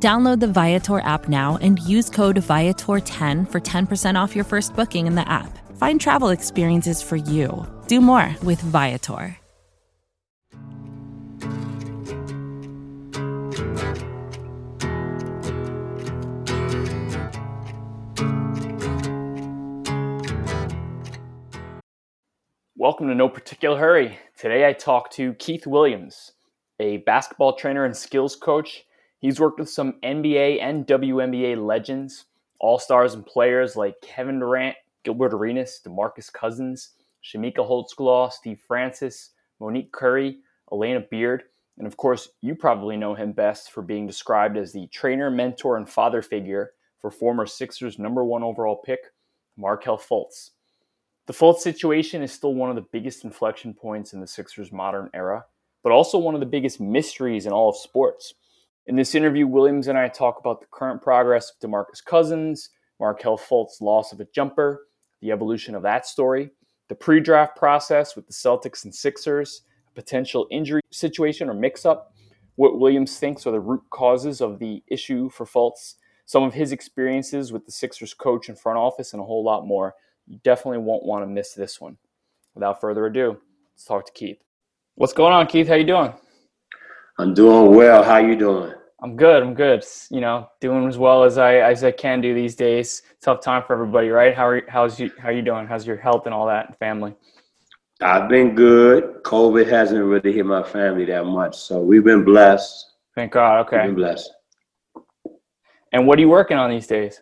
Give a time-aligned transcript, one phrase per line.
[0.00, 5.08] Download the Viator app now and use code Viator10 for 10% off your first booking
[5.08, 5.58] in the app.
[5.76, 7.66] Find travel experiences for you.
[7.88, 9.36] Do more with Viator.
[22.76, 24.16] Welcome to No Particular Hurry.
[24.38, 26.34] Today I talk to Keith Williams,
[26.78, 28.84] a basketball trainer and skills coach.
[29.18, 32.26] He's worked with some NBA and WNBA legends,
[32.60, 36.90] all stars and players like Kevin Durant, Gilbert Arenas, DeMarcus Cousins,
[37.22, 40.38] Chamique Holdsclaw, Steve Francis, Monique Currie,
[40.70, 41.44] Alana Beard,
[41.78, 45.76] and of course, you probably know him best for being described as the trainer, mentor,
[45.76, 49.00] and father figure for former Sixers number one overall pick,
[49.56, 50.50] Markelle Fultz.
[51.26, 55.08] The Fultz situation is still one of the biggest inflection points in the Sixers' modern
[55.14, 55.44] era,
[55.84, 58.34] but also one of the biggest mysteries in all of sports.
[58.88, 63.36] In this interview, Williams and I talk about the current progress of DeMarcus Cousins, Markelle
[63.36, 64.86] Fultz's loss of a jumper,
[65.20, 66.50] the evolution of that story,
[66.88, 69.60] the pre-draft process with the Celtics and Sixers,
[69.90, 72.14] a potential injury situation or mix-up,
[72.54, 76.72] what Williams thinks are the root causes of the issue for Fultz, some of his
[76.72, 79.96] experiences with the Sixers coach and front office, and a whole lot more.
[80.26, 81.98] You definitely won't want to miss this one.
[82.54, 83.38] Without further ado,
[83.74, 84.42] let's talk to Keith.
[84.94, 85.68] What's going on, Keith?
[85.68, 86.14] How you doing?
[87.18, 88.04] I'm doing well.
[88.04, 88.72] How you doing?
[89.02, 89.42] I'm good.
[89.42, 89.84] I'm good.
[90.10, 93.02] You know, doing as well as I as I can do these days.
[93.20, 94.34] Tough time for everybody, right?
[94.34, 95.66] How are you, how's you how are you doing?
[95.66, 97.14] How's your health and all that, family?
[98.00, 99.22] I've been good.
[99.24, 102.86] COVID hasn't really hit my family that much, so we've been blessed.
[103.16, 103.66] Thank God.
[103.66, 103.78] Okay.
[103.78, 104.30] We've been blessed.
[105.92, 107.20] And what are you working on these days?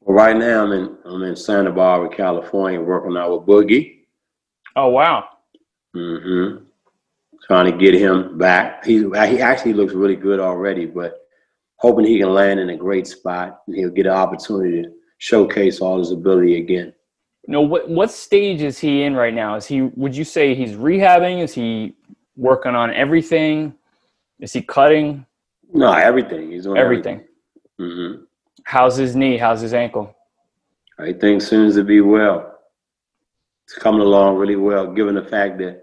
[0.00, 4.04] Well, right now I'm in I'm in Santa Barbara, California, working out with Boogie.
[4.76, 5.24] Oh wow.
[5.96, 6.65] Mm-hmm.
[7.44, 8.84] Trying to get him back.
[8.84, 11.26] He he actually looks really good already, but
[11.76, 15.80] hoping he can land in a great spot and he'll get an opportunity to showcase
[15.80, 16.92] all his ability again.
[17.46, 19.54] No, what what stage is he in right now?
[19.54, 19.82] Is he?
[19.82, 21.40] Would you say he's rehabbing?
[21.42, 21.94] Is he
[22.36, 23.74] working on everything?
[24.40, 25.24] Is he cutting?
[25.72, 26.50] No, everything.
[26.50, 27.24] He's doing Everything.
[27.78, 28.16] everything.
[28.16, 28.22] hmm
[28.64, 29.36] How's his knee?
[29.36, 30.14] How's his ankle?
[30.98, 32.58] I think soon to be well.
[33.64, 35.82] It's coming along really well, given the fact that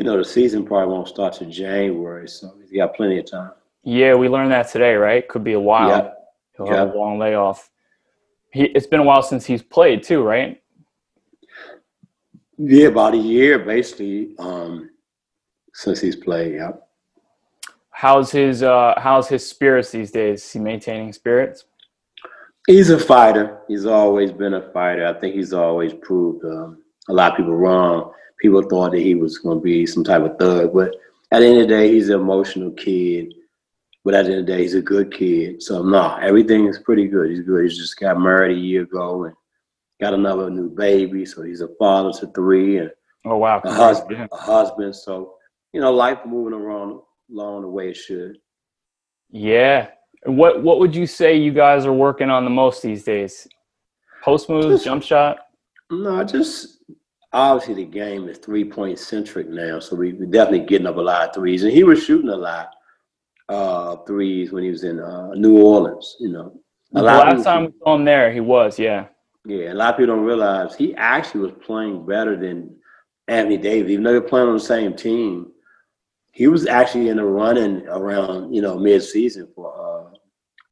[0.00, 3.50] you know the season probably won't start till January, so he's got plenty of time.
[3.82, 5.28] Yeah, we learned that today, right?
[5.28, 5.90] Could be a while.
[5.90, 6.10] Yeah.
[6.56, 7.68] He'll have a long layoff.
[8.50, 10.62] He, it's been a while since he's played too, right?
[12.56, 14.88] Yeah, about a year basically um,
[15.74, 16.54] since he's played.
[16.54, 16.72] Yeah.
[17.90, 20.42] How's his uh, How's his spirits these days?
[20.42, 21.66] Is he maintaining spirits?
[22.66, 23.60] He's a fighter.
[23.68, 25.06] He's always been a fighter.
[25.06, 28.14] I think he's always proved um, a lot of people wrong.
[28.40, 30.94] People thought that he was going to be some type of thug, but
[31.32, 33.34] at the end of the day, he's an emotional kid.
[34.04, 35.62] But at the end of the day, he's a good kid.
[35.62, 37.30] So no, everything is pretty good.
[37.30, 37.64] He's good.
[37.64, 39.34] He's just got married a year ago and
[40.00, 41.26] got another new baby.
[41.26, 42.90] So he's a father to three and
[43.26, 44.28] Oh wow, a husband.
[44.32, 44.96] A husband.
[44.96, 45.34] So
[45.72, 48.38] you know, life moving around along the way it should.
[49.30, 49.88] Yeah.
[50.24, 53.46] What What would you say you guys are working on the most these days?
[54.22, 55.38] Post moves, jump shot.
[55.90, 56.78] No, I just
[57.32, 61.00] obviously the game is three point centric now, so we, we're definitely getting up a
[61.00, 62.70] lot of threes, and he was shooting a lot
[63.48, 66.16] uh threes when he was in uh, New Orleans.
[66.20, 66.60] You know,
[66.92, 68.78] The a lot of last time we saw him there, he was.
[68.78, 69.06] Yeah.
[69.44, 72.76] yeah, a lot of people don't realize he actually was playing better than
[73.28, 75.52] Anthony Davis, even though they're playing on the same team.
[76.32, 79.90] He was actually in the running around you know mid season for uh,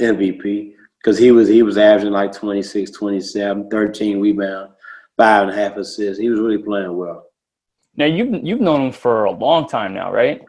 [0.01, 4.73] MVP because he was he was averaging like 26, 27, 13 rebounds,
[5.19, 6.19] five and a half assists.
[6.19, 7.27] He was really playing well.
[7.97, 10.41] Now you've you've known him for a long time now, right?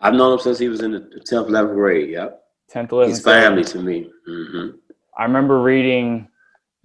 [0.00, 2.10] I've known him since he was in the 10th, 11th grade.
[2.10, 2.42] Yep.
[2.70, 3.16] Tenth, eleventh.
[3.16, 4.10] He's family to me.
[4.26, 4.68] hmm
[5.18, 6.28] I remember reading,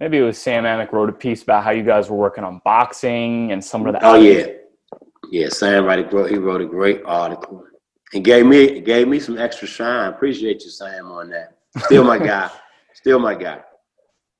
[0.00, 2.60] maybe it was Sam Amick wrote a piece about how you guys were working on
[2.64, 4.04] boxing and some of the.
[4.04, 4.46] Oh yeah,
[5.30, 5.48] yeah.
[5.48, 7.64] Sam wrote a great, he wrote a great article
[8.12, 10.12] and gave me gave me some extra shine.
[10.12, 11.56] Appreciate you, Sam, on that.
[11.84, 12.50] Still my guy.
[12.94, 13.60] Still my guy.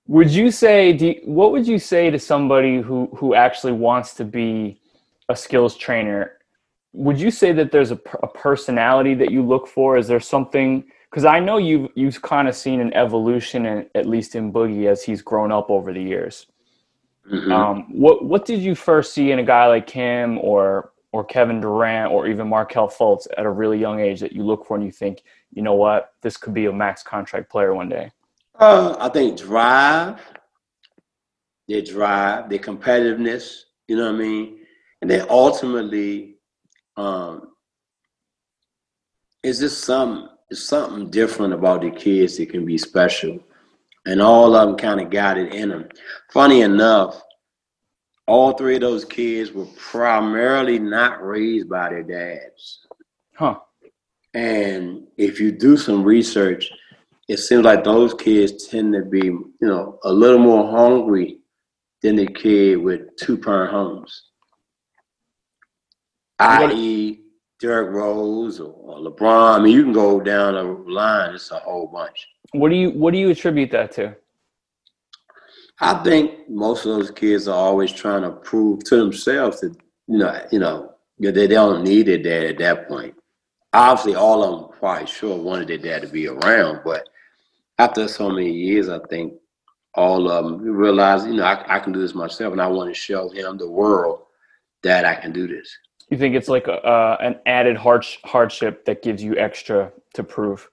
[0.08, 0.92] Would you say?
[0.92, 4.80] Do you- what would you say to somebody who who actually wants to be
[5.28, 6.32] a skills trainer?
[6.92, 9.96] Would you say that there's a, a personality that you look for?
[9.96, 14.06] Is there something because I know you've you've kind of seen an evolution, in, at
[14.06, 16.46] least in Boogie, as he's grown up over the years.
[17.32, 17.52] Mm-hmm.
[17.52, 21.60] Um, what what did you first see in a guy like him, or or Kevin
[21.60, 24.84] Durant, or even Markelle Fultz at a really young age that you look for and
[24.84, 25.22] you think,
[25.52, 28.12] you know what, this could be a max contract player one day?
[28.58, 30.20] Uh, I think drive,
[31.68, 33.62] their drive, their competitiveness.
[33.88, 34.58] You know what I mean,
[35.02, 36.36] and then ultimately,
[36.96, 37.52] um,
[39.42, 43.38] is this some it's something different about the kids that can be special.
[44.06, 45.88] And all of them kind of got it in them.
[46.32, 47.20] Funny enough,
[48.28, 52.86] all three of those kids were primarily not raised by their dads.
[53.34, 53.58] Huh.
[54.34, 56.70] And if you do some research,
[57.28, 61.40] it seems like those kids tend to be, you know, a little more hungry
[62.02, 64.30] than the kid with two parent homes.
[66.38, 67.22] I.e.,
[67.58, 69.58] Derrick Rose or, or LeBron.
[69.58, 71.34] I mean, you can go down the line.
[71.34, 72.28] It's a whole bunch.
[72.52, 74.14] What do you What do you attribute that to?
[75.80, 79.76] I think most of those kids are always trying to prove to themselves that
[80.06, 83.14] you know, you know, that they don't need their dad at that point.
[83.72, 87.08] Obviously, all of them probably sure wanted their dad to be around, but
[87.78, 89.34] after so many years, I think
[89.94, 92.90] all of them realize, you know, I, I can do this myself, and I want
[92.90, 94.22] to show him the world
[94.82, 95.76] that I can do this.
[96.10, 100.22] You think it's like a, uh, an added hard, hardship that gives you extra to
[100.22, 100.68] prove?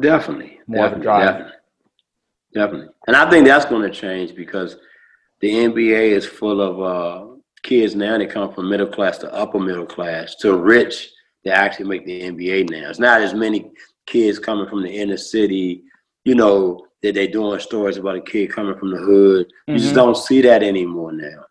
[0.00, 0.60] Definitely.
[0.66, 1.26] More definitely, drive.
[1.26, 1.52] Definitely.
[2.54, 2.88] definitely.
[3.06, 4.76] And I think that's going to change because
[5.40, 9.58] the NBA is full of uh, kids now that come from middle class to upper
[9.58, 11.10] middle class to rich
[11.44, 12.88] that actually make the NBA now.
[12.90, 13.70] It's not as many
[14.06, 15.84] kids coming from the inner city,
[16.30, 19.52] you know, that they're doing stories about a kid coming from the hood.
[19.66, 19.82] You mm-hmm.
[19.82, 21.44] just don't see that anymore now.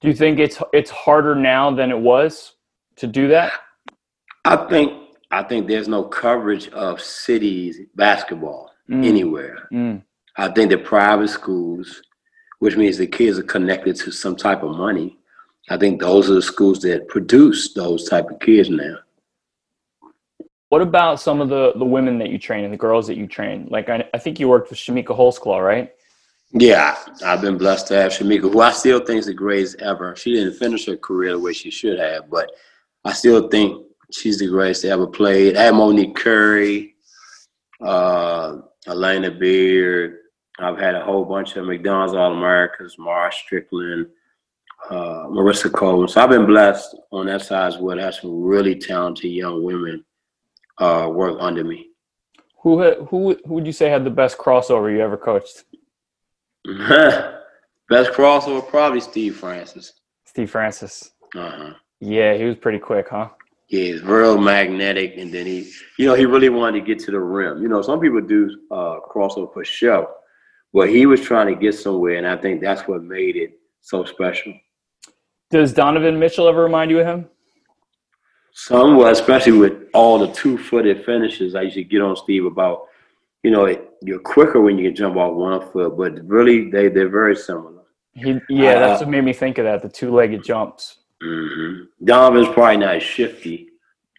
[0.00, 2.54] Do you think it's it's harder now than it was
[2.96, 3.52] to do that?
[4.46, 4.90] I think
[5.30, 9.04] I think there's no coverage of cities basketball mm.
[9.04, 9.68] anywhere.
[9.70, 10.02] Mm.
[10.38, 12.00] I think the private schools,
[12.60, 15.18] which means the kids are connected to some type of money.
[15.68, 18.96] I think those are the schools that produce those type of kids now.
[20.74, 23.28] What about some of the the women that you train and the girls that you
[23.28, 23.68] train?
[23.70, 25.92] Like I, I think you worked with Chamique Holdsclaw, right?
[26.50, 30.16] Yeah, I've been blessed to have Chamique, who I still think is the greatest ever.
[30.16, 32.50] She didn't finish her career the way she should have, but
[33.04, 35.56] I still think she's the greatest to ever played.
[35.56, 36.96] I had Monique Currie,
[37.80, 38.56] uh,
[38.88, 40.16] Alana Beard.
[40.58, 44.08] I've had a whole bunch of McDonald's All Americans, Mara Strickland,
[44.90, 46.08] uh, Marissa Coleman.
[46.08, 48.00] So I've been blessed on that side as well.
[48.00, 50.04] I have some really talented young women
[50.78, 51.88] uh, work under me.
[52.62, 55.64] Who had, who who would you say had the best crossover you ever coached?
[57.90, 59.92] Best crossover probably Steve Francis.
[60.24, 61.10] Steve Francis.
[61.34, 61.74] Uh huh.
[62.00, 63.28] Yeah, he was pretty quick, huh?
[63.68, 67.10] Yeah, he's real magnetic, and then he, you know, he really wanted to get to
[67.10, 67.62] the rim.
[67.62, 70.08] You know, some people do uh, crossover for show,
[70.72, 74.04] but he was trying to get somewhere, and I think that's what made it so
[74.04, 74.54] special.
[75.50, 77.28] Does Donovan Mitchell ever remind you of him?
[78.54, 81.54] Somewhat, especially with all the two-footed finishes.
[81.54, 82.88] I used to get on Steve about
[83.44, 87.10] you know, you're quicker when you can jump off one foot, but really they they're
[87.10, 87.82] very similar.
[88.14, 89.82] He, yeah, that's uh, what made me think of that.
[89.82, 91.00] The two-legged jumps.
[91.22, 92.04] Mm-hmm.
[92.04, 93.68] Donovan's probably not shifty,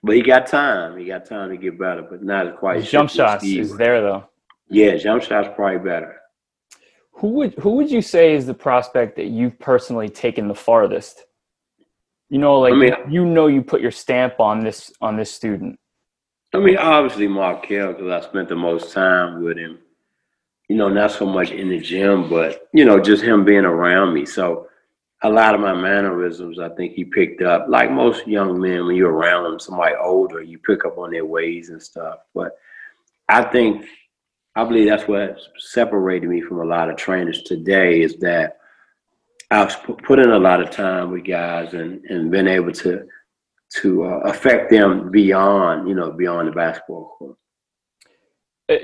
[0.03, 0.97] but he got time.
[0.97, 2.77] He got time to get better, but not quite.
[2.77, 4.25] His jump shots is there though.
[4.69, 6.21] Yeah, jump shots probably better.
[7.13, 11.23] Who would who would you say is the prospect that you've personally taken the farthest?
[12.35, 15.31] You know, like I mean, you know, you put your stamp on this on this
[15.31, 15.79] student.
[16.53, 19.79] I mean, obviously Markelle, because I spent the most time with him.
[20.67, 24.13] You know, not so much in the gym, but you know, just him being around
[24.13, 24.25] me.
[24.25, 24.67] So
[25.23, 27.67] a lot of my mannerisms, I think he picked up.
[27.69, 31.25] Like most young men, when you're around them, somebody older, you pick up on their
[31.25, 32.17] ways and stuff.
[32.33, 32.57] But
[33.29, 33.85] I think,
[34.57, 38.57] I believe that's what separated me from a lot of trainers today is that
[39.61, 43.05] I've put in a lot of time with guys and and been able to
[43.81, 47.37] to uh, affect them beyond, you know, beyond the basketball court.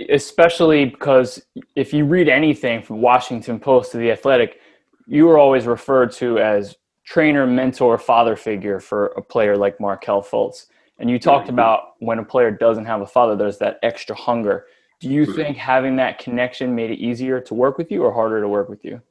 [0.09, 1.41] Especially because
[1.75, 4.59] if you read anything from Washington Post to the Athletic,
[5.07, 10.21] you were always referred to as trainer, mentor, father figure for a player like Markelle
[10.21, 10.67] Fultz.
[10.99, 11.55] And you talked mm-hmm.
[11.55, 14.65] about when a player doesn't have a father, there's that extra hunger.
[14.99, 15.33] Do you mm-hmm.
[15.33, 18.69] think having that connection made it easier to work with you or harder to work
[18.69, 19.01] with you?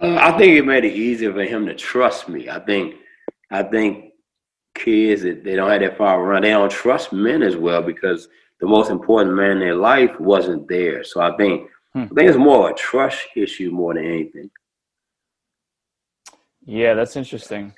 [0.00, 2.48] Uh, I think it made it easier for him to trust me.
[2.48, 2.96] I think
[3.50, 4.12] I think
[4.74, 8.28] kids that they don't have that far around, they don't trust men as well because
[8.60, 11.04] the most important man in their life wasn't there.
[11.04, 12.02] So I think hmm.
[12.02, 14.50] I think it's more a trust issue more than anything.
[16.66, 17.74] Yeah, that's interesting.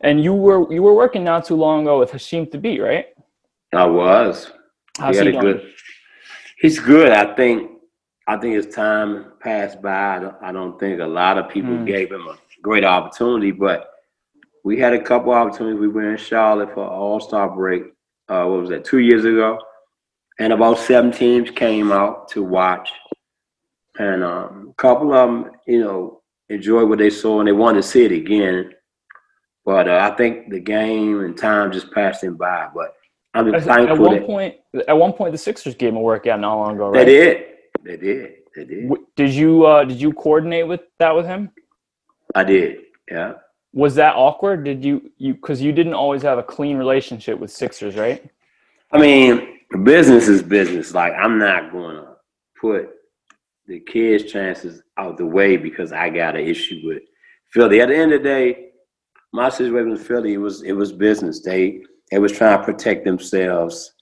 [0.00, 3.06] And you were you were working not too long ago with Hasheem Thabeet, right?
[3.72, 4.50] I was.
[4.98, 5.42] How's he, he doing?
[5.42, 5.72] Good,
[6.60, 7.12] he's good.
[7.12, 7.71] I think.
[8.32, 11.72] I think as time passed by, I don't, I don't think a lot of people
[11.72, 11.86] mm.
[11.86, 13.90] gave him a great opportunity, but
[14.64, 15.78] we had a couple opportunities.
[15.78, 17.82] We were in Charlotte for All Star break.
[18.30, 18.86] Uh, what was that?
[18.86, 19.58] Two years ago,
[20.38, 22.90] and about seven teams came out to watch,
[23.98, 27.82] and um, a couple of them, you know, enjoyed what they saw and they wanted
[27.82, 28.72] to see it again.
[29.66, 32.68] But uh, I think the game and time just passed them by.
[32.74, 32.94] But
[33.34, 33.96] I'm just thankful.
[33.96, 34.54] At one that, point,
[34.88, 37.04] at one point, the Sixers gave him a workout not long ago, right?
[37.04, 37.51] They did.
[37.84, 38.32] They did.
[38.54, 38.90] They did.
[39.16, 41.50] Did you uh, did you coordinate with that with him?
[42.34, 42.78] I did.
[43.10, 43.34] Yeah.
[43.72, 44.64] Was that awkward?
[44.64, 48.24] Did you you because you didn't always have a clean relationship with Sixers, right?
[48.92, 50.94] I mean, business is business.
[50.94, 52.16] Like I'm not going to
[52.60, 52.90] put
[53.66, 57.02] the kids' chances out the way because I got an issue with
[57.52, 57.80] Philly.
[57.80, 58.68] At the end of the day,
[59.32, 61.42] my situation with Philly it was it was business.
[61.42, 63.94] They they was trying to protect themselves,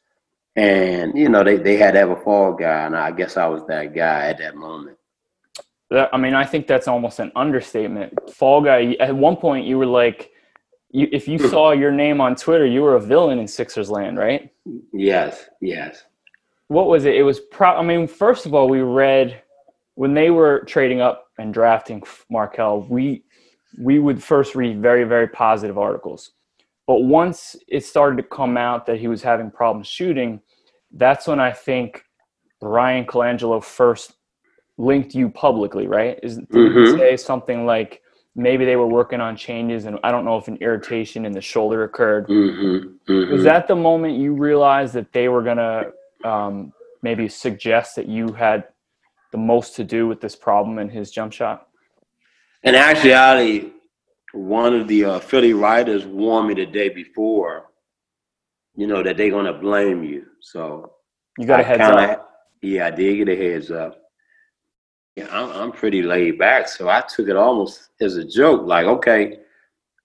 [0.57, 3.47] and you know they they had to have a fall guy, and I guess I
[3.47, 4.97] was that guy at that moment.
[5.93, 8.17] I mean, I think that's almost an understatement.
[8.31, 8.97] Fall guy.
[9.01, 10.31] At one point, you were like,
[10.91, 14.17] you, if you saw your name on Twitter, you were a villain in Sixers land,
[14.17, 14.53] right?
[14.93, 16.05] Yes, yes.
[16.69, 17.17] What was it?
[17.17, 17.71] It was pro.
[17.71, 19.43] I mean, first of all, we read
[19.95, 23.25] when they were trading up and drafting Markelle, we
[23.81, 26.33] we would first read very very positive articles.
[26.91, 30.41] But once it started to come out that he was having problems shooting,
[30.91, 32.03] that's when I think
[32.61, 34.15] Bryan Colangelo first
[34.77, 36.19] linked you publicly, right?
[36.25, 36.99] Is mm-hmm.
[36.99, 38.03] say something like
[38.35, 41.41] maybe they were working on changes and I don't know if an irritation in the
[41.41, 42.27] shoulder occurred.
[42.27, 43.13] Mm-hmm.
[43.13, 43.33] Mm-hmm.
[43.35, 45.93] Was that the moment you realized that they were gonna
[46.25, 48.65] um, maybe suggest that you had
[49.31, 51.69] the most to do with this problem in his jump shot?
[52.65, 53.75] In actuality,
[54.33, 57.67] one of the uh, Philly writers warned me the day before,
[58.77, 60.27] you know, that they're gonna blame you.
[60.41, 60.93] So
[61.39, 62.31] you got a heads kinda, up.
[62.63, 64.01] Yeah, I did get a heads up.
[65.17, 68.67] Yeah, I'm, I'm pretty laid back, so I took it almost as a joke.
[68.67, 69.39] Like, okay,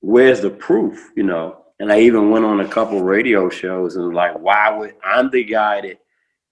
[0.02, 1.12] where's the proof?
[1.16, 1.62] You know.
[1.80, 5.30] And I even went on a couple radio shows and was like, why would I'm
[5.30, 6.00] the guy that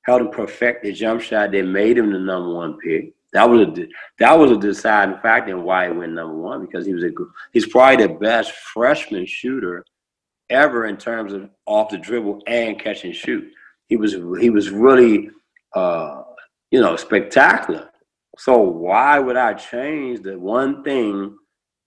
[0.04, 3.14] helped him perfect the jump shot that made him the number one pick.
[3.34, 3.88] That was a
[4.20, 7.10] that was a deciding factor in why he went number one because he was a
[7.52, 9.84] he's probably the best freshman shooter
[10.50, 13.44] ever in terms of off the dribble and catch and shoot.
[13.88, 15.30] He was he was really
[15.76, 16.24] uh,
[16.70, 17.90] you know spectacular.
[18.38, 21.36] So why would I change the one thing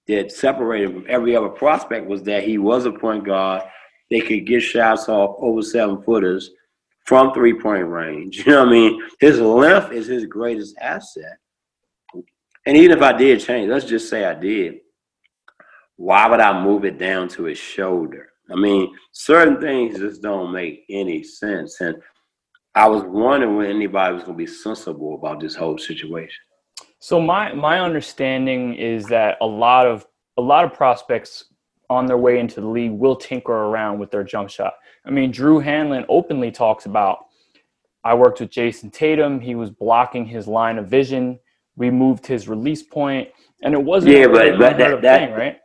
[0.09, 3.62] that separated from every other prospect was that he was a point guard.
[4.11, 6.50] They could get shots off over seven footers
[7.06, 8.38] from three point range.
[8.46, 9.02] You know what I mean?
[9.20, 11.38] His length is his greatest asset.
[12.66, 14.80] And even if I did change, let's just say I did,
[15.96, 18.28] why would I move it down to his shoulder?
[18.50, 21.80] I mean, certain things just don't make any sense.
[21.80, 21.96] And
[22.75, 26.42] I was wondering when anybody was going to be sensible about this whole situation.
[26.98, 31.44] So my my understanding is that a lot of a lot of prospects
[31.88, 34.75] on their way into the league will tinker around with their jump shot.
[35.05, 37.19] I mean, Drew Hanlen openly talks about
[38.05, 39.40] I worked with Jayson Tatum.
[39.40, 41.40] He was blocking his line of vision.
[41.75, 43.28] We moved his release point,
[43.62, 45.59] and it wasn't yeah, but, but that, that thing, right?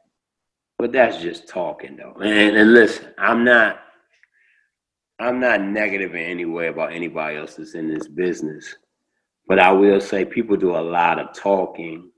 [0.79, 2.19] But that's just talking, though.
[2.19, 3.81] And, and listen, I'm not,
[5.19, 8.75] I'm not negative in any way about anybody else that's in this business.
[9.47, 12.09] But I will say people do a lot of talking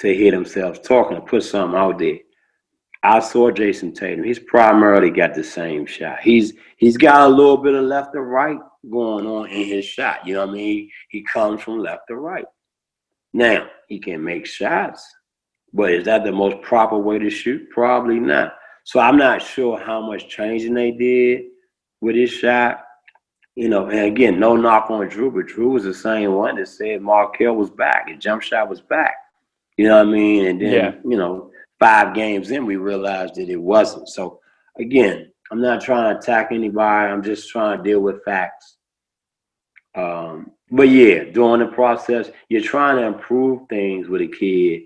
[0.00, 2.18] to hear themselves talking to put something out there.
[3.02, 4.24] I saw Jayson Tatum.
[4.24, 6.20] He's primarily got the same shot.
[6.20, 8.58] He's he's got a little bit of left to right
[8.90, 10.26] going on in his shot.
[10.26, 10.90] You know what I mean?
[11.08, 12.44] He, he comes from left to right.
[13.32, 15.06] Now he can make shots,
[15.72, 17.70] but is that the most proper way to shoot?
[17.70, 18.54] Probably not.
[18.84, 21.42] So I'm not sure how much changing they did
[22.00, 22.84] with his shot.
[23.56, 26.68] You know, and again, no knock on Drew, but Drew was the same one that
[26.68, 29.14] said Markelle was back, his jump shot was back.
[29.76, 30.46] You know what I mean?
[30.46, 30.92] And then, yeah.
[31.04, 31.49] you know,
[31.80, 34.08] five games in, we realized that it wasn't.
[34.08, 34.38] So
[34.78, 37.10] again, I'm not trying to attack anybody.
[37.10, 38.76] I'm just trying to deal with facts.
[39.96, 44.82] Um, but yeah, during the process, you're trying to improve things with a kid,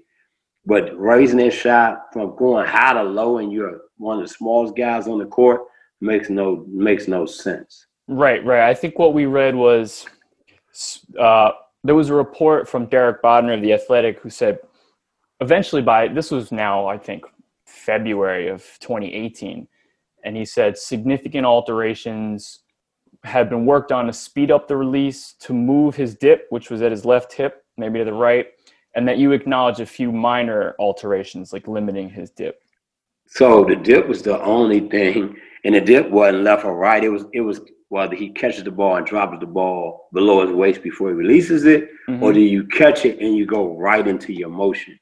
[0.65, 4.75] but raising that shot from going high to low, and you're one of the smallest
[4.75, 5.63] guys on the court
[6.01, 7.87] makes no makes no sense.
[8.09, 8.69] Right, right.
[8.69, 10.07] I think what we read was
[11.19, 11.51] uh,
[11.83, 14.59] there was a report from Derek Bodner of the Athletic who said
[15.45, 17.25] eventually by this was now I think
[17.67, 19.69] February of 2018,
[20.25, 22.61] and he said significant alterations
[23.25, 26.83] had been worked on to speed up the release, to move his dip, which was
[26.83, 28.49] at his left hip, maybe to the right,
[28.95, 32.63] and that you acknowledge a few minor alterations like limiting his dip.
[33.27, 37.03] So the dip was the only thing, and the dip wasn't left or right.
[37.03, 40.55] It was it was whether he catches the ball and drops the ball below his
[40.55, 42.23] waist before he releases it, mm-hmm.
[42.23, 44.99] or do you catch it and you go right into your motion?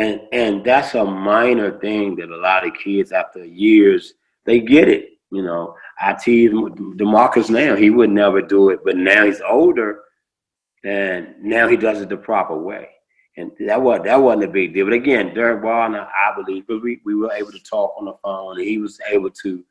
[0.00, 4.14] And and that's a minor thing that a lot of kids after years
[4.46, 5.10] they get it.
[5.30, 10.00] You know, I tease Demarcus now, he would never do it, but now he's older
[10.84, 12.88] and now he does it the proper way.
[13.36, 14.86] And that was that wasn't a big deal.
[14.86, 18.14] But again, Derek Wagner, I believe, but we, we were able to talk on the
[18.24, 19.62] phone and he was able to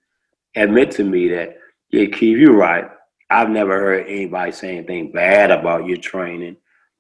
[0.56, 1.58] admit to me that,
[1.90, 2.88] yeah, Keith, you're right.
[3.32, 6.58] I've never heard anybody say anything bad about your training,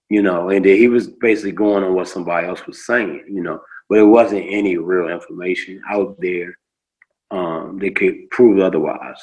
[0.09, 3.43] you know, and then he was basically going on what somebody else was saying, you
[3.43, 6.57] know, but it wasn't any real information out there
[7.31, 9.19] um, that could prove otherwise.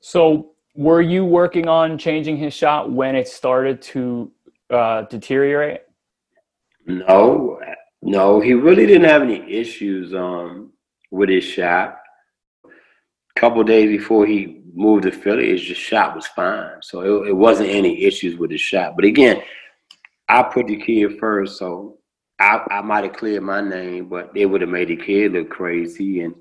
[0.00, 4.32] So, were you working on changing his shot when it started to
[4.70, 5.82] uh, deteriorate?
[6.86, 7.60] No,
[8.02, 10.72] no, he really didn't have any issues um,
[11.12, 11.96] with his shot.
[12.64, 17.32] A couple days before he moved to Philly, his shot was fine, so it, it
[17.32, 18.96] wasn't any issues with his shot.
[18.96, 19.40] But again,
[20.28, 21.98] I put the kid first, so
[22.40, 25.50] I, I might have cleared my name, but it would have made the kid look
[25.50, 26.22] crazy.
[26.22, 26.34] And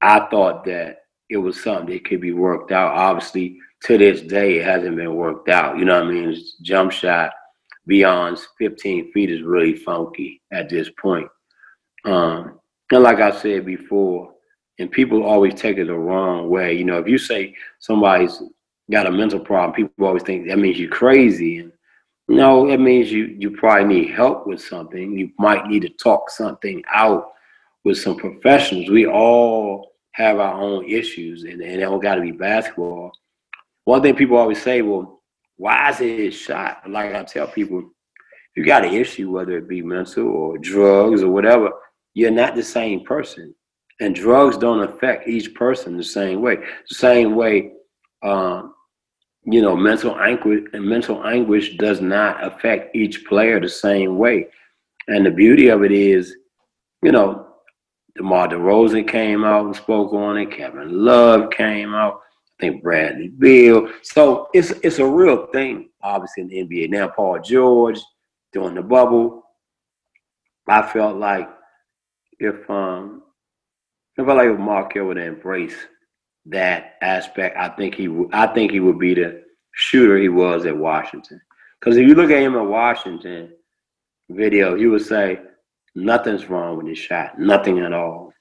[0.00, 2.96] I thought that it was something that could be worked out.
[2.96, 5.78] Obviously, to this day, it hasn't been worked out.
[5.78, 6.30] You know what I mean?
[6.30, 7.32] His jump shot
[7.86, 11.28] beyond 15 feet is really funky at this point.
[12.04, 12.60] Um,
[12.92, 14.32] and like I said before,
[14.78, 16.74] and people always take it the wrong way.
[16.74, 18.42] You know, if you say somebody's
[18.90, 21.58] got a mental problem, people always think that means you're crazy.
[21.58, 21.72] And
[22.28, 25.16] no, it means you you probably need help with something.
[25.16, 27.28] You might need to talk something out
[27.84, 28.90] with some professionals.
[28.90, 33.12] We all have our own issues, and, and it don't got to be basketball.
[33.84, 35.22] One thing people always say, well,
[35.56, 36.82] why is it shot?
[36.88, 37.90] Like I tell people,
[38.56, 41.70] you got an issue, whether it be mental or drugs or whatever,
[42.14, 43.54] you're not the same person.
[44.00, 46.56] And drugs don't affect each person the same way.
[46.56, 47.72] The same way,
[48.22, 48.74] um,
[49.46, 54.48] you know, mental anguish and mental anguish does not affect each player the same way.
[55.06, 56.36] And the beauty of it is,
[57.02, 57.46] you know,
[58.16, 60.50] DeMar DeRozan came out and spoke on it.
[60.50, 62.22] Kevin Love came out.
[62.58, 63.88] I think Bradley Beal.
[64.02, 66.90] So it's it's a real thing, obviously in the NBA.
[66.90, 68.00] Now Paul George
[68.52, 69.44] during the bubble,
[70.66, 71.48] I felt like
[72.40, 73.22] if um
[74.18, 75.76] I felt like if Markelle would embrace
[76.48, 80.76] that aspect, I think he I think he would be the shooter he was at
[80.76, 81.40] Washington.
[81.80, 83.52] Because if you look at him at Washington
[84.30, 85.40] video, he would say
[85.94, 88.32] nothing's wrong with his shot, nothing at all.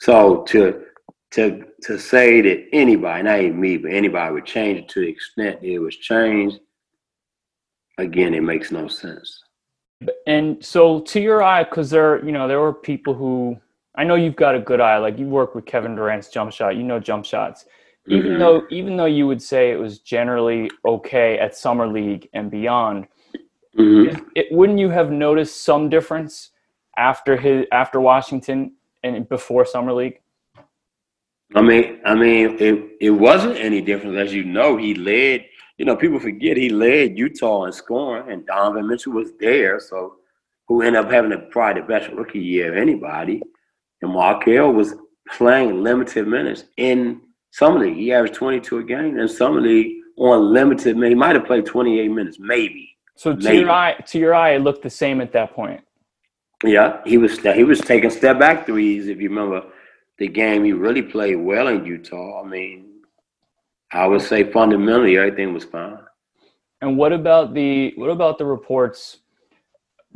[0.00, 0.84] So to
[1.32, 5.08] to to say that anybody, not even me, but anybody would change it to the
[5.08, 6.58] extent it was changed,
[7.98, 9.42] again, it makes no sense.
[10.26, 13.58] And so, to your eye, because there, you know, there were people who
[13.98, 14.96] I know you've got a good eye.
[14.98, 17.66] Like you work with Kevin Durant's jump shot, you know jump shots.
[18.06, 18.38] Even mm-hmm.
[18.38, 23.08] though, even though you would say it was generally okay at summer league and beyond,
[23.76, 24.16] mm-hmm.
[24.16, 26.50] it, it, wouldn't you have noticed some difference
[26.96, 30.20] after his after Washington and before summer league?
[31.56, 34.16] I mean, I mean, it it wasn't any different.
[34.16, 35.44] As you know, he led.
[35.76, 39.80] You know, people forget he led Utah in scoring, and Donovan Mitchell was there.
[39.80, 40.16] So,
[40.66, 43.42] who ended up having the, probably the best rookie year of anybody.
[44.02, 44.94] And Markelle was
[45.30, 47.96] playing limited minutes in summer league.
[47.96, 51.10] He averaged 22 a game, and summer league on limited minutes.
[51.10, 52.96] He might have played 28 minutes, maybe.
[53.16, 53.58] So to maybe.
[53.58, 55.80] your eye, to your eye, it looked the same at that point.
[56.64, 59.08] Yeah, he was he was taking step back threes.
[59.08, 59.64] If you remember
[60.18, 62.42] the game he really played well in Utah.
[62.42, 62.86] I mean,
[63.92, 65.98] I would say fundamentally everything was fine.
[66.80, 69.18] And what about the what about the reports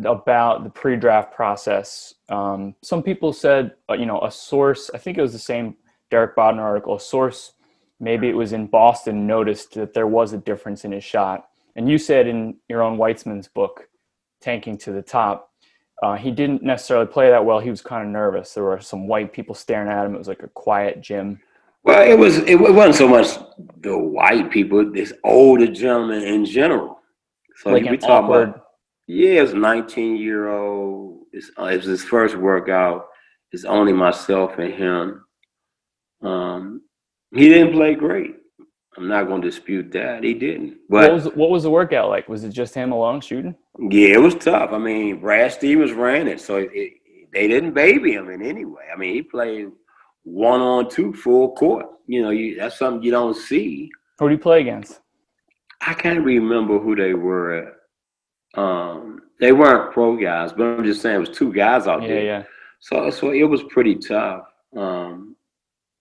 [0.06, 2.14] about the pre-draft process?
[2.28, 4.90] Um, some people said, uh, you know, a source.
[4.94, 5.76] I think it was the same
[6.10, 6.96] Derek Bodner article.
[6.96, 7.52] A source,
[8.00, 11.48] maybe it was in Boston, noticed that there was a difference in his shot.
[11.76, 13.88] And you said in Yaron Weitzman's book,
[14.40, 15.52] "Tanking to the Top,"
[16.02, 17.60] Uh, he didn't necessarily play that well.
[17.60, 18.54] He was kind of nervous.
[18.54, 20.16] There were some white people staring at him.
[20.16, 21.40] It was like a quiet gym.
[21.84, 22.38] Well, it was.
[22.38, 23.38] It wasn't so much
[23.80, 24.90] the white people.
[24.90, 26.98] This older gentleman in general.
[27.56, 28.48] So like we talk awkward...
[28.48, 28.66] about.
[29.06, 31.26] Yeah, it's 19 year old.
[31.32, 33.06] It's, uh, it was his first workout.
[33.52, 35.24] It's only myself and him.
[36.22, 36.82] Um,
[37.34, 38.36] he didn't play great.
[38.96, 40.22] I'm not going to dispute that.
[40.22, 40.76] He didn't.
[40.88, 42.28] But what was, what was the workout like?
[42.28, 43.54] Was it just him alone shooting?
[43.78, 44.70] Yeah, it was tough.
[44.72, 46.92] I mean, Brad Stevens ran it, so it,
[47.32, 48.82] they didn't baby him in any way.
[48.92, 49.70] I mean, he played
[50.24, 51.86] one on two full court.
[52.06, 53.90] You know, you, that's something you don't see.
[54.18, 55.00] Who did he play against?
[55.80, 57.72] I can't remember who they were.
[58.54, 62.08] Um, they weren't pro guys, but I'm just saying it was two guys out yeah,
[62.08, 62.24] there.
[62.24, 62.42] Yeah,
[62.80, 64.44] So, so it was pretty tough.
[64.76, 65.36] Um,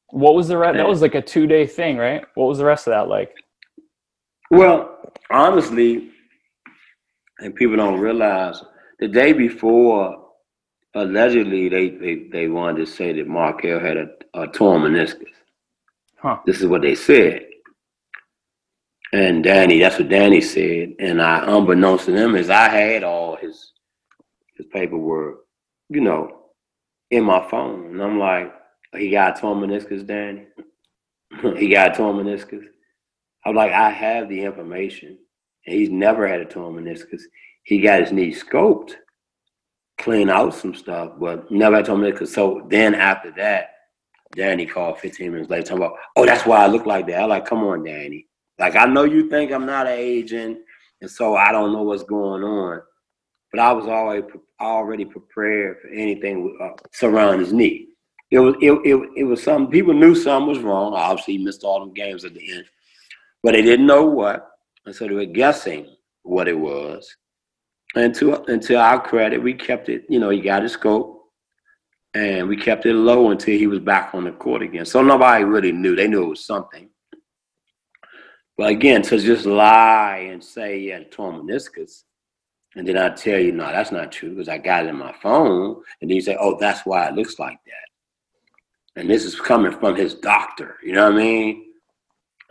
[0.10, 0.78] What was the rest?
[0.78, 2.24] That was like a two day thing, right?
[2.36, 3.34] What was the rest of that like?
[4.50, 6.12] Well, honestly,
[7.40, 8.62] and people don't realize
[9.00, 10.28] the day before,
[10.94, 15.26] allegedly they they, they wanted to say that Markelle had a, a torn meniscus.
[16.18, 16.38] Huh.
[16.46, 17.48] This is what they said.
[19.14, 20.96] And Danny, that's what Danny said.
[21.00, 23.74] And I, unbeknownst to them, is I had all his
[24.56, 25.40] his paperwork,
[25.90, 26.42] you know,
[27.10, 27.88] in my phone.
[27.88, 28.54] And I'm like,
[28.94, 30.46] he got torn meniscus, Danny.
[31.58, 32.64] he got torn meniscus.
[33.46, 35.18] I was like, I have the information.
[35.66, 37.22] And he's never had a torn meniscus.
[37.64, 38.94] He got his knee scoped,
[40.00, 42.30] clean out some stuff, but never had torn meniscus.
[42.30, 43.72] So then after that,
[44.36, 47.22] Danny called 15 minutes later talking about, oh, that's why I look like that.
[47.22, 48.28] I'm like, come on, Danny.
[48.60, 50.60] Like I know you think I'm not an agent,
[51.02, 52.82] and so I don't know what's going on.
[53.52, 54.28] But I was already
[54.62, 57.88] already prepared for anything uh, surrounding his knee.
[58.30, 60.94] It was it, it, it was something people knew something was wrong.
[60.94, 62.66] Obviously, he missed all them games at the end,
[63.44, 64.50] but they didn't know what,
[64.86, 65.88] and so they were guessing
[66.24, 67.16] what it was.
[67.96, 70.06] And to and to our credit, we kept it.
[70.08, 71.26] You know, he got his scope,
[72.14, 74.86] and we kept it low until he was back on the court again.
[74.86, 75.96] So nobody really knew.
[75.96, 76.90] They knew it was something.
[78.62, 82.04] But again, to just lie and say a torn meniscus,
[82.76, 85.12] and then I tell you, no, that's not true because I got it in my
[85.14, 89.02] phone, and then you say, oh, that's why it looks like that.
[89.02, 91.74] And this is coming from his doctor, you know what I mean?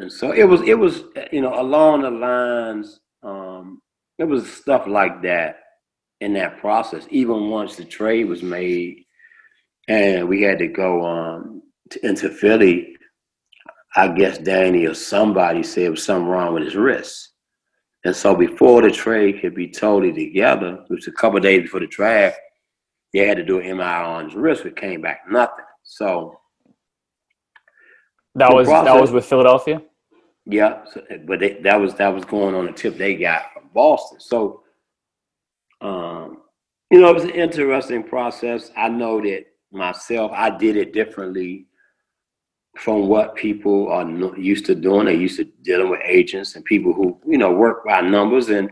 [0.01, 3.81] And so it was, it was, you know, along the lines, um,
[4.19, 5.61] it was stuff like that
[6.21, 7.07] in that process.
[7.11, 9.05] Even once the trade was made,
[9.87, 12.97] and we had to go um, to, into Philly
[13.97, 17.31] I guess Danny or somebody said there was something wrong with his wrist.
[18.05, 21.81] And so before the trade could be totally together, which was a couple days before
[21.81, 22.39] the draft,
[23.13, 25.65] they had to do an MRI on his wrist, which came back nothing.
[25.83, 26.41] So
[28.37, 29.83] that was process, that was with Philadelphia.
[30.47, 33.65] Yeah, so, but they, that was that was going on the tip they got from
[33.75, 34.21] Boston.
[34.21, 34.63] So,
[35.81, 36.39] um,
[36.91, 38.71] you know, it was an interesting process.
[38.77, 41.67] I know that myself, I did it differently
[42.77, 45.07] from what people are used to doing.
[45.07, 48.49] They're used to dealing with agents and people who, you know, work by numbers.
[48.49, 48.71] And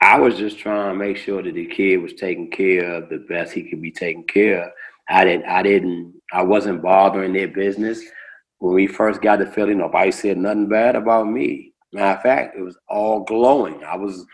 [0.00, 3.18] I was just trying to make sure that the kid was taken care of the
[3.28, 4.70] best he could be taken care of.
[5.08, 8.02] I didn't, I didn't, I wasn't bothering their business.
[8.58, 11.72] When we first got to Philly, nobody said nothing bad about me.
[11.92, 13.84] Matter of fact, it was all glowing.
[13.84, 14.26] I was,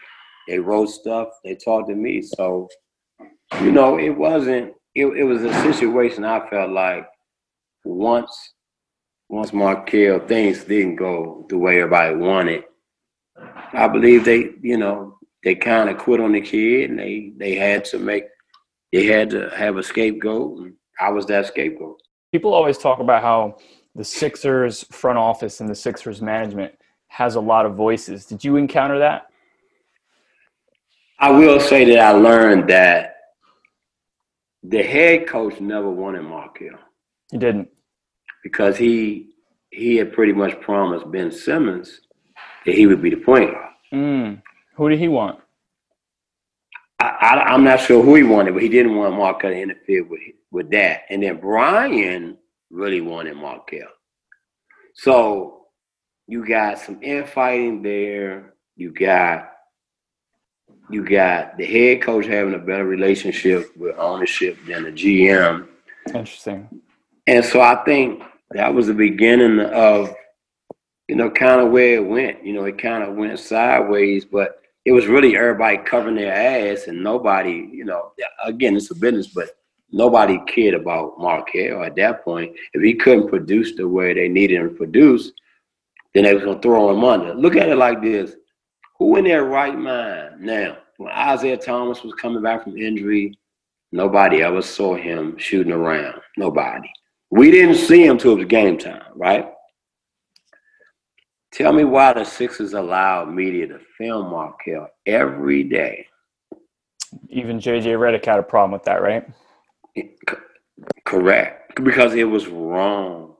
[0.49, 2.23] they wrote stuff, they talked to me.
[2.23, 2.69] So,
[3.61, 7.07] you know, it wasn't, it, it was a situation I felt like
[7.85, 8.55] once
[9.31, 12.65] once Markelle things didn't go the way everybody wanted,
[13.73, 17.55] I believe they, you know, they kind of quit on the kid and they they
[17.55, 18.25] had to make
[18.93, 22.03] they had to have a scapegoat and I was that scapegoat.
[22.33, 23.57] People always talk about how
[23.95, 26.75] the Sixers front office and the Sixers management
[27.07, 28.27] has a lot of voices.
[28.27, 29.29] Did you encounter that?
[31.21, 33.15] I will say that I learned that
[34.65, 36.79] the head coach never wanted Markelle.
[37.31, 37.69] He didn't
[38.43, 39.31] because he
[39.71, 42.01] he had pretty much promised Ben Simmons
[42.67, 43.71] that he would be the point guard.
[43.93, 44.43] Mm.
[44.77, 45.41] Who did he want?
[47.01, 50.21] I, am not sure who he wanted, but he didn't want Markelle to interfere with
[50.51, 51.03] with that.
[51.09, 52.37] And then Bryan
[52.71, 53.89] really wanted Markelle.
[54.95, 55.67] So
[56.27, 58.55] you got some infighting there.
[58.77, 59.51] You got
[60.91, 65.69] you got the head coach having a better relationship with ownership than the GM.
[66.09, 66.69] Interesting.
[67.27, 68.23] And so I think
[68.53, 70.15] that was the beginning of,
[71.09, 72.45] you know, kind of where it went.
[72.45, 76.87] You know, it kind of went sideways, but it was really everybody covering their ass
[76.87, 78.13] and nobody, you know,
[78.45, 79.51] again, it's a business, but
[79.93, 82.55] nobody cared about Markelle at that point.
[82.73, 85.33] If he couldn't produce the way they needed him to produce,
[86.15, 87.35] then they was gonna throw him under.
[87.35, 88.35] Look at it like this.
[88.99, 93.39] Who in their right mind now, when Isaiah Thomas was coming back from injury,
[93.93, 96.21] nobody ever saw him shooting around.
[96.37, 96.89] Nobody.
[97.31, 99.51] We didn't see him till it was game time, right?
[101.53, 106.07] Tell me why the Sixers allowed media to film Markelle every day.
[107.29, 109.29] Even JJ Redick had a problem with that, right?
[111.05, 111.83] Correct.
[111.83, 113.35] Because it was wrong.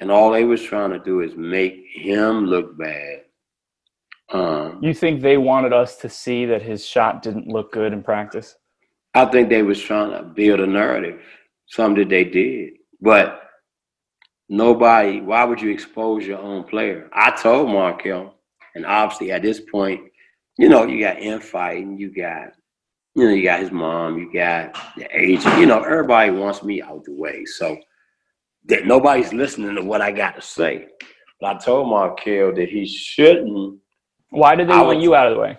[0.00, 3.20] And all they was trying to do is make him look bad.
[4.32, 8.02] Um, you think they wanted us to see that his shot didn't look good in
[8.02, 8.56] practice?
[9.14, 11.20] I think they was trying to build a narrative.
[11.66, 12.72] something that they did.
[13.04, 13.42] But
[14.48, 17.10] nobody, why would you expose your own player?
[17.12, 18.34] I told Markelle,
[18.74, 20.00] and obviously at this point,
[20.56, 22.52] you know, you got infighting, you got,
[23.14, 26.80] you know, you got his mom, you got the agent, you know, everybody wants me
[26.80, 27.44] out the way.
[27.44, 27.76] So
[28.70, 30.86] that nobody's listening to what I got to say.
[31.42, 33.80] But I told Markelle that he shouldn't.
[34.30, 35.58] Why did they want you out of the way?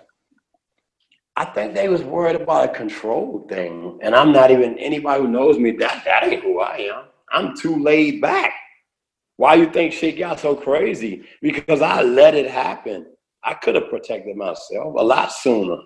[1.36, 5.28] I think they was worried about a control thing, and I'm not even anybody who
[5.28, 5.70] knows me.
[5.70, 7.04] That that ain't who I am.
[7.30, 8.52] I'm too laid back.
[9.36, 11.24] Why you think shit got so crazy?
[11.42, 13.06] Because I let it happen.
[13.44, 15.78] I could have protected myself a lot sooner.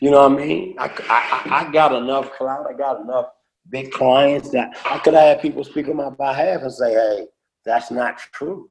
[0.00, 0.76] You know what I mean?
[0.78, 2.66] I, I, I got enough clout.
[2.68, 3.26] I got enough
[3.68, 7.26] big clients that I could have had people speak on my behalf and say, hey,
[7.64, 8.70] that's not true.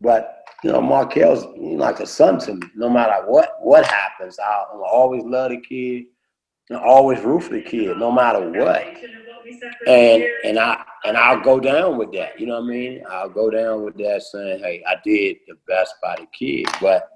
[0.00, 2.62] But, you know, Markelle's like a son to me.
[2.74, 6.04] No matter what what happens, I'll, I'll always love the kid
[6.68, 8.96] and always root for the kid, no matter what
[9.86, 12.38] and and I and I'll go down with that.
[12.38, 13.04] You know what I mean?
[13.08, 17.08] I'll go down with that, saying, "Hey, I did the best by the kid." But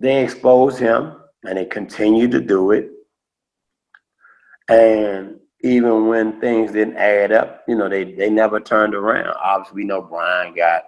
[0.00, 2.90] they exposed him, and they continued to do it.
[4.68, 9.34] And even when things didn't add up, you know, they they never turned around.
[9.42, 10.84] Obviously, we know Bryan got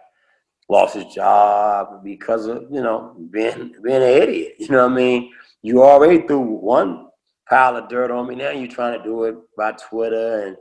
[0.69, 4.55] lost his job because of you know being being an idiot.
[4.59, 5.33] You know what I mean?
[5.63, 7.08] You already threw one
[7.49, 8.35] pile of dirt on me.
[8.35, 10.57] Now you're trying to do it by Twitter, and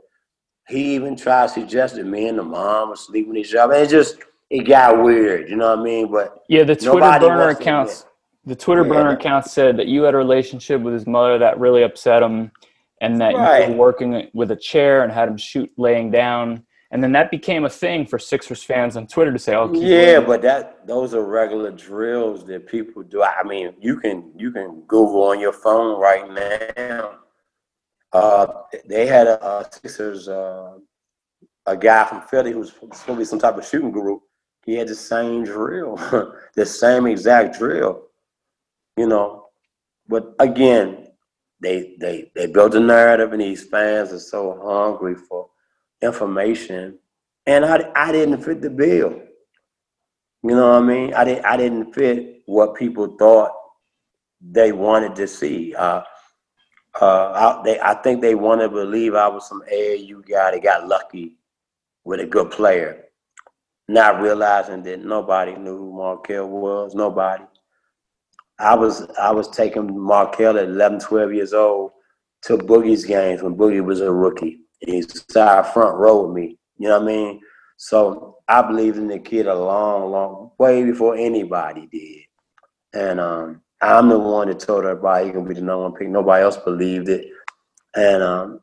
[0.68, 3.74] he even tried to suggest that me and the mom were sleeping each other.
[3.74, 4.18] And it just
[4.50, 6.10] it got weird, you know what I mean?
[6.10, 8.04] But yeah, the Twitter burner accounts.
[8.44, 8.88] The Twitter yeah.
[8.88, 12.50] burner account said that you had a relationship with his mother that really upset him,
[13.00, 13.68] and that right.
[13.68, 17.30] you were working with a chair and had him shoot laying down and then that
[17.30, 21.12] became a thing for Sixers fans on Twitter to say, "Oh, yeah," but that those
[21.14, 23.22] are regular drills that people do.
[23.22, 27.16] I mean, you can you can Google on your phone right now.
[28.12, 28.46] Uh,
[28.86, 30.78] they had a, a Sixers uh,
[31.66, 34.20] a guy from Philly who was supposed to be some type of shooting guru.
[34.64, 35.96] He had the same drill,
[36.54, 38.06] the same exact drill,
[38.96, 39.48] you know.
[40.08, 41.08] But again,
[41.60, 45.50] they they they built a narrative, and these fans are so hungry for
[46.02, 46.98] information,
[47.46, 49.20] and I, I didn't fit the bill.
[50.42, 51.14] You know what I mean?
[51.14, 53.52] I didn't I didn't fit what people thought
[54.40, 55.74] they wanted to see.
[55.74, 56.02] Uh,
[57.00, 60.62] uh, I, they, I think they wanted to believe I was some AAU guy that
[60.62, 61.36] got lucky
[62.04, 63.04] with a good player,
[63.88, 66.94] not realizing that nobody knew who Markelle was.
[66.94, 67.44] Nobody.
[68.58, 71.92] I was I was taking Markelle at 11, 12 years old
[72.42, 74.60] to Boogie's games when Boogie was a rookie.
[74.80, 76.58] He sat front row with me.
[76.78, 77.40] You know what I mean?
[77.76, 82.24] So I believed in the kid a long, long way before anybody did.
[83.00, 86.08] And um, I'm the one that told everybody he gonna be the number one pick.
[86.08, 87.28] Nobody else believed it.
[87.94, 88.60] And um,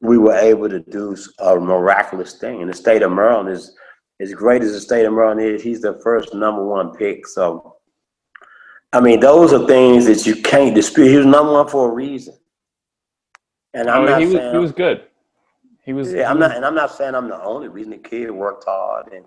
[0.00, 2.60] we were able to do a miraculous thing.
[2.60, 3.74] And the state of Maryland is
[4.20, 7.26] as great as the state of Maryland is, he's the first number one pick.
[7.26, 7.76] So
[8.92, 11.08] I mean, those are things that you can't dispute.
[11.08, 12.34] He was number one for a reason.
[13.72, 15.04] And I'm not he was, saying, he was good.
[15.84, 16.12] He was.
[16.12, 17.92] Yeah, I'm not, and I'm not saying I'm the only reason.
[17.92, 19.24] The kid worked hard, and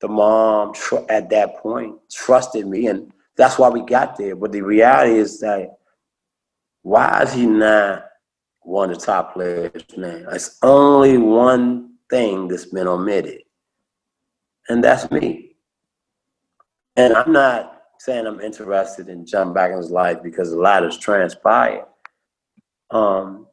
[0.00, 4.36] the mom tr- at that point trusted me, and that's why we got there.
[4.36, 5.78] But the reality is that
[6.82, 8.06] why is he not
[8.62, 10.26] one of the top players now?
[10.30, 13.42] It's only one thing that's been omitted,
[14.68, 15.56] and that's me.
[16.96, 20.84] And I'm not saying I'm interested in jumping back in his life because a lot
[20.84, 21.84] has transpired.
[22.90, 23.46] Um,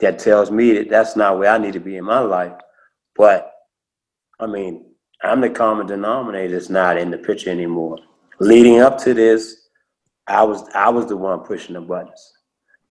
[0.00, 2.52] that tells me that that's not where I need to be in my life.
[3.16, 3.52] But
[4.38, 4.86] I mean,
[5.22, 7.98] I'm the common denominator that's not in the picture anymore.
[8.38, 9.68] Leading up to this,
[10.26, 12.32] I was I was the one pushing the buttons.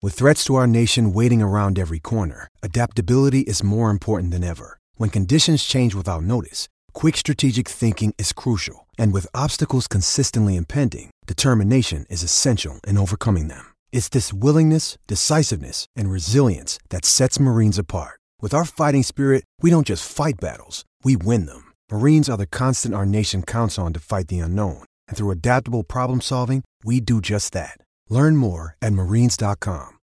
[0.01, 4.79] With threats to our nation waiting around every corner, adaptability is more important than ever.
[4.95, 8.87] When conditions change without notice, quick strategic thinking is crucial.
[8.97, 13.74] And with obstacles consistently impending, determination is essential in overcoming them.
[13.95, 18.19] It's this willingness, decisiveness, and resilience that sets Marines apart.
[18.41, 21.71] With our fighting spirit, we don't just fight battles, we win them.
[21.89, 24.83] Marines are the constant our nation counts on to fight the unknown.
[25.07, 27.77] And through adaptable problem solving, we do just that.
[28.09, 29.97] Learn more at marines.com.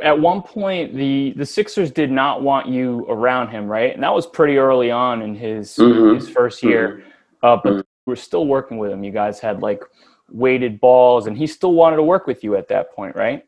[0.00, 3.92] At one point, the, the Sixers did not want you around him, right?
[3.92, 6.14] And that was pretty early on in his, mm-hmm.
[6.14, 7.02] his first year.
[7.02, 7.46] Mm-hmm.
[7.46, 7.80] Uh, but mm-hmm.
[8.06, 9.02] we're still working with him.
[9.02, 9.82] You guys had like
[10.30, 13.44] weighted balls, and he still wanted to work with you at that point, right?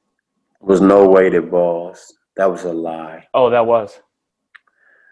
[0.61, 2.15] There was no weighted balls.
[2.37, 3.27] That was a lie.
[3.35, 4.01] Oh, that was.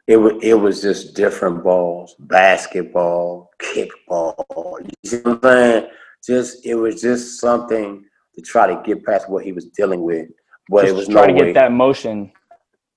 [0.07, 4.37] It was it was just different balls, basketball, kickball.
[4.81, 5.88] You see what I'm saying?
[6.24, 10.29] Just it was just something to try to get past what he was dealing with.
[10.68, 12.33] But just it was try no to get that motion.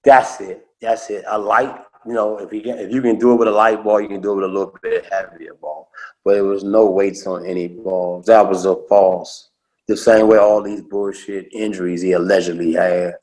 [0.04, 0.68] That's it.
[0.82, 1.26] That's it.
[1.28, 1.76] A light
[2.10, 4.08] you know, if you can, if you can do it with a light ball, you
[4.08, 5.92] can do it with a little bit heavier ball.
[6.26, 8.26] But there was no weights on any balls.
[8.26, 9.52] That was a false.
[9.88, 13.14] The same way all these bullshit injuries he allegedly had.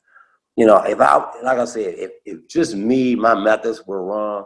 [0.55, 4.45] you know, if I, like I said, if, if just me, my methods were wrong,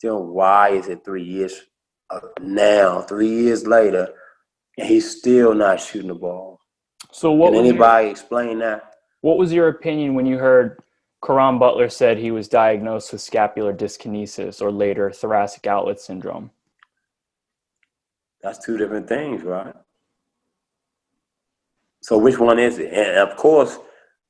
[0.00, 1.62] then why is it three years
[2.40, 4.06] now, three years later,
[4.78, 6.60] and he's still not shooting the ball?
[7.10, 7.54] So what?
[7.54, 8.94] Can anybody your, explain that?
[9.22, 10.78] What was your opinion when you heard
[11.24, 16.50] Caron Butler said he was diagnosed with scapular dyskinesis or later thoracic outlet syndrome?
[18.42, 19.74] That's two different things, right?
[22.02, 22.92] So which one is it?
[22.92, 23.78] And of course,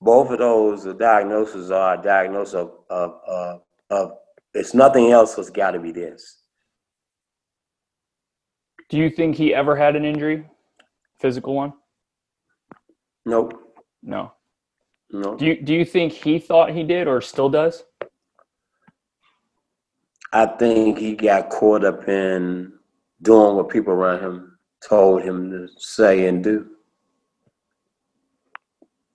[0.00, 4.12] both of those diagnoses are a diagnosis of, of, of, of
[4.52, 6.42] it's nothing else it's got to be this.
[8.88, 10.46] Do you think he ever had an injury,
[11.18, 11.72] physical one?
[13.24, 13.54] Nope.
[14.00, 14.32] No.
[15.14, 15.36] No.
[15.36, 17.84] Do you do you think he thought he did or still does?
[20.32, 22.72] I think he got caught up in
[23.22, 26.66] doing what people around him told him to say and do.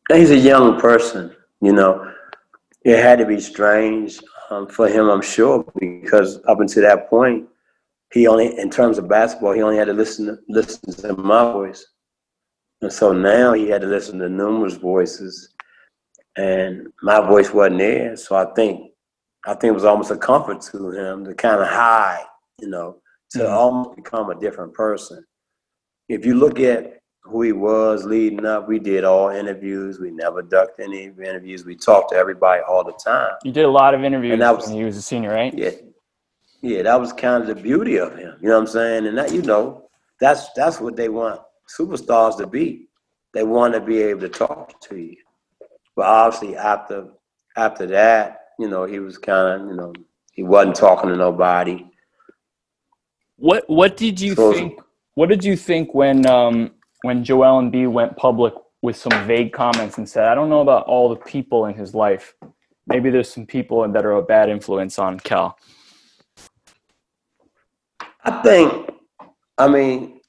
[0.10, 2.10] He's a young person, you know.
[2.86, 7.46] It had to be strange um, for him, I'm sure, because up until that point,
[8.14, 11.52] he only, in terms of basketball, he only had to listen to, listen to my
[11.52, 11.86] voice.
[12.82, 15.54] And so now he had to listen to numerous voices,
[16.40, 18.16] and my voice wasn't there.
[18.16, 18.92] So I think,
[19.46, 22.26] I think it was almost a comfort to him to kind of hide,
[22.60, 22.98] you know,
[23.32, 23.54] to mm-hmm.
[23.54, 25.26] almost become a different person.
[26.08, 30.00] If you look at who he was leading up, we did all interviews.
[30.00, 31.66] We never ducked any interviews.
[31.66, 33.32] We talked to everybody all the time.
[33.44, 35.54] You did a lot of interviews and that was, when he was a senior, right?
[35.56, 35.72] Yeah,
[36.62, 36.84] yeah.
[36.84, 38.38] That was kind of the beauty of him.
[38.42, 39.08] You know what I'm saying?
[39.08, 41.42] And that, you know, that's that's what they want
[41.78, 42.88] superstars to be.
[43.34, 45.18] They want to be able to talk to you.
[46.00, 47.10] But obviously, after
[47.58, 49.92] after that, you know, he was kind of, you know,
[50.32, 51.86] he wasn't talking to nobody.
[53.36, 54.80] What What did you so, think?
[55.16, 59.98] What did you think when um, when Joel Embiid went public with some vague comments
[59.98, 62.34] and said, "I don't know about all the people in his life.
[62.88, 65.58] Maybe there's some people that are a bad influence on Cal."
[68.24, 68.90] I think.
[69.58, 70.22] I mean,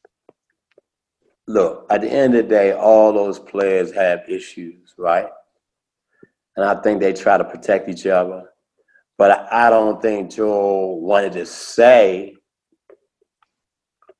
[1.46, 5.28] look, at the end of the day, all those players have issues, right?
[6.56, 8.44] And I think they try to protect each other.
[9.16, 12.34] But I don't think Joel wanted to say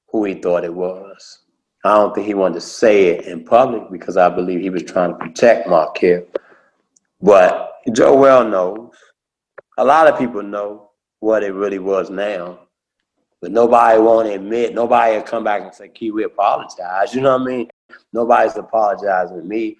[0.08, 1.40] who he thought it was.
[1.84, 4.82] I don't think he wanted to say it in public because I believe he was
[4.82, 6.24] trying to protect Markelle.
[7.22, 8.94] But Joel knows.
[9.78, 10.90] A lot of people know
[11.20, 12.58] what it really was now.
[13.40, 17.14] But nobody won't admit, nobody will come back and say, Key, we apologize.
[17.14, 17.70] You know what I mean?
[18.12, 19.78] Nobody's apologizing to me.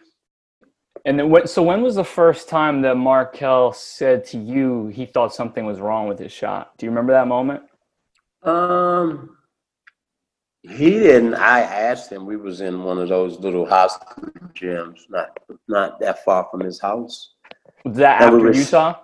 [1.05, 5.07] And then what so when was the first time that Markelle said to you he
[5.07, 6.77] thought something was wrong with his shot?
[6.77, 7.63] Do you remember that moment?
[8.43, 9.37] Um
[10.63, 13.99] he didn't I asked him, we was in one of those little house
[14.55, 17.33] gyms, not not that far from his house.
[17.85, 19.01] Was that after was, Utah?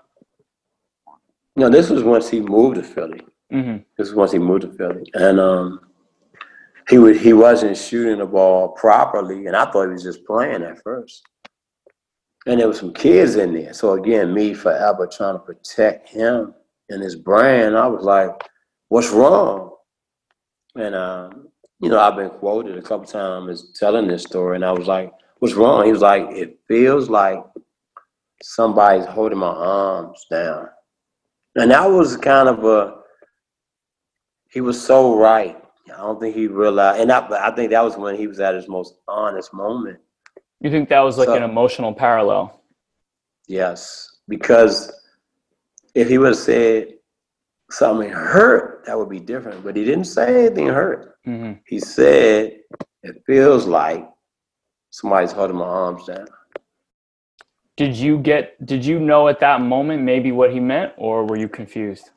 [1.56, 3.22] No, this was once he moved to Philly.
[3.50, 3.78] Mm-hmm.
[3.96, 5.80] This was once he moved to Philly, and um,
[6.88, 10.62] he would he wasn't shooting the ball properly, and I thought he was just playing
[10.62, 11.22] at first.
[12.46, 16.54] And there was some kids in there, so again, me forever trying to protect him
[16.88, 17.76] and his brand.
[17.76, 18.30] I was like,
[18.88, 19.72] "What's wrong?"
[20.76, 21.48] And um,
[21.80, 24.86] you know, I've been quoted a couple times as telling this story, and I was
[24.86, 27.42] like, "What's wrong?" He was like, "It feels like
[28.42, 30.68] somebody's holding my arms down,"
[31.56, 32.96] and that was kind of a
[34.50, 35.60] he was so right.
[35.92, 38.54] I don't think he realized, and I, I think that was when he was at
[38.54, 39.98] his most honest moment.
[40.60, 42.62] You think that was like so, an emotional parallel?
[43.46, 44.92] Yes, because
[45.94, 46.94] if he would have said
[47.70, 49.62] something hurt, that would be different.
[49.62, 51.16] But he didn't say anything hurt.
[51.26, 51.60] Mm-hmm.
[51.66, 52.60] He said,
[53.02, 54.08] "It feels like
[54.90, 56.26] somebody's holding my arms down."
[57.76, 58.64] Did you get?
[58.64, 62.10] Did you know at that moment maybe what he meant, or were you confused?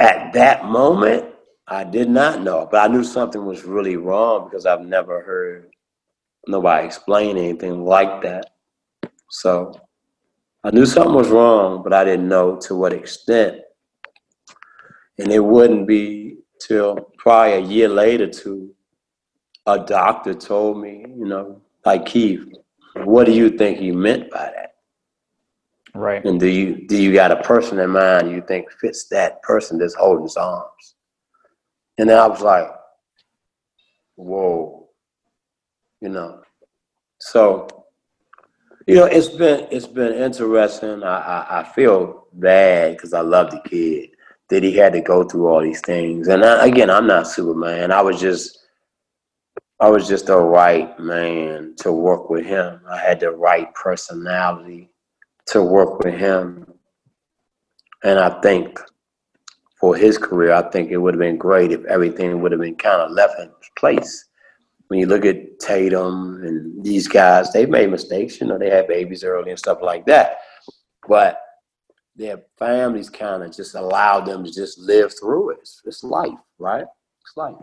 [0.00, 1.26] At that moment,
[1.66, 5.70] I did not know, but I knew something was really wrong because I've never heard
[6.48, 8.50] nobody explained anything like that.
[9.30, 9.72] So
[10.64, 13.60] I knew something was wrong, but I didn't know to what extent.
[15.18, 18.74] And it wouldn't be till probably a year later to
[19.66, 22.44] a doctor told me, you know, like Keith,
[23.04, 24.74] what do you think he meant by that?
[25.94, 26.24] Right.
[26.24, 29.78] And do you do you got a person in mind you think fits that person
[29.78, 30.94] that's holding his arms?
[31.98, 32.68] And then I was like,
[34.14, 34.77] whoa,
[36.00, 36.42] you know.
[37.20, 37.68] So,
[38.86, 41.02] you know, it's been it's been interesting.
[41.02, 44.10] I I, I feel bad because I love the kid
[44.50, 46.28] that he had to go through all these things.
[46.28, 47.92] And I, again, I'm not Superman.
[47.92, 48.58] I was just
[49.80, 52.80] I was just the right man to work with him.
[52.90, 54.90] I had the right personality
[55.46, 56.66] to work with him.
[58.02, 58.80] And I think
[59.80, 62.76] for his career, I think it would have been great if everything would have been
[62.76, 64.27] kind of left in place.
[64.88, 68.40] When you look at Tatum and these guys, they've made mistakes.
[68.40, 70.38] You know, they had babies early and stuff like that.
[71.06, 71.40] But
[72.16, 75.58] their families kind of just allowed them to just live through it.
[75.60, 76.86] It's, it's life, right?
[77.22, 77.54] It's life.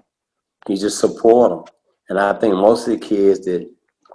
[0.67, 1.73] You just support them.
[2.09, 3.69] And I think most of the kids that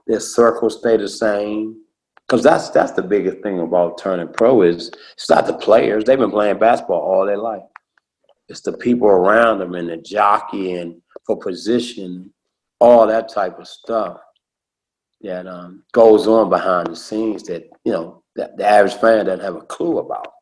[0.06, 1.76] their circles stay the same.
[2.26, 6.04] Because that's that's the biggest thing about turning pro is it's not the players.
[6.04, 7.62] They've been playing basketball all their life.
[8.48, 12.32] It's the people around them and the jockeying for position,
[12.80, 14.20] all that type of stuff
[15.22, 19.44] that um, goes on behind the scenes that you know that the average fan doesn't
[19.44, 20.32] have a clue about.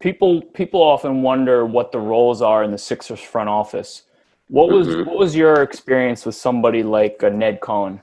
[0.00, 4.04] People people often wonder what the roles are in the Sixers front office.
[4.48, 5.08] What was mm-hmm.
[5.08, 8.00] what was your experience with somebody like uh, Ned Cohen?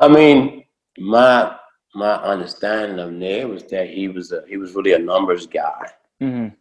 [0.00, 0.64] I mean,
[0.98, 1.56] my
[1.94, 5.90] my understanding of Ned was that he was a he was really a numbers guy.
[6.22, 6.54] Mm-hmm.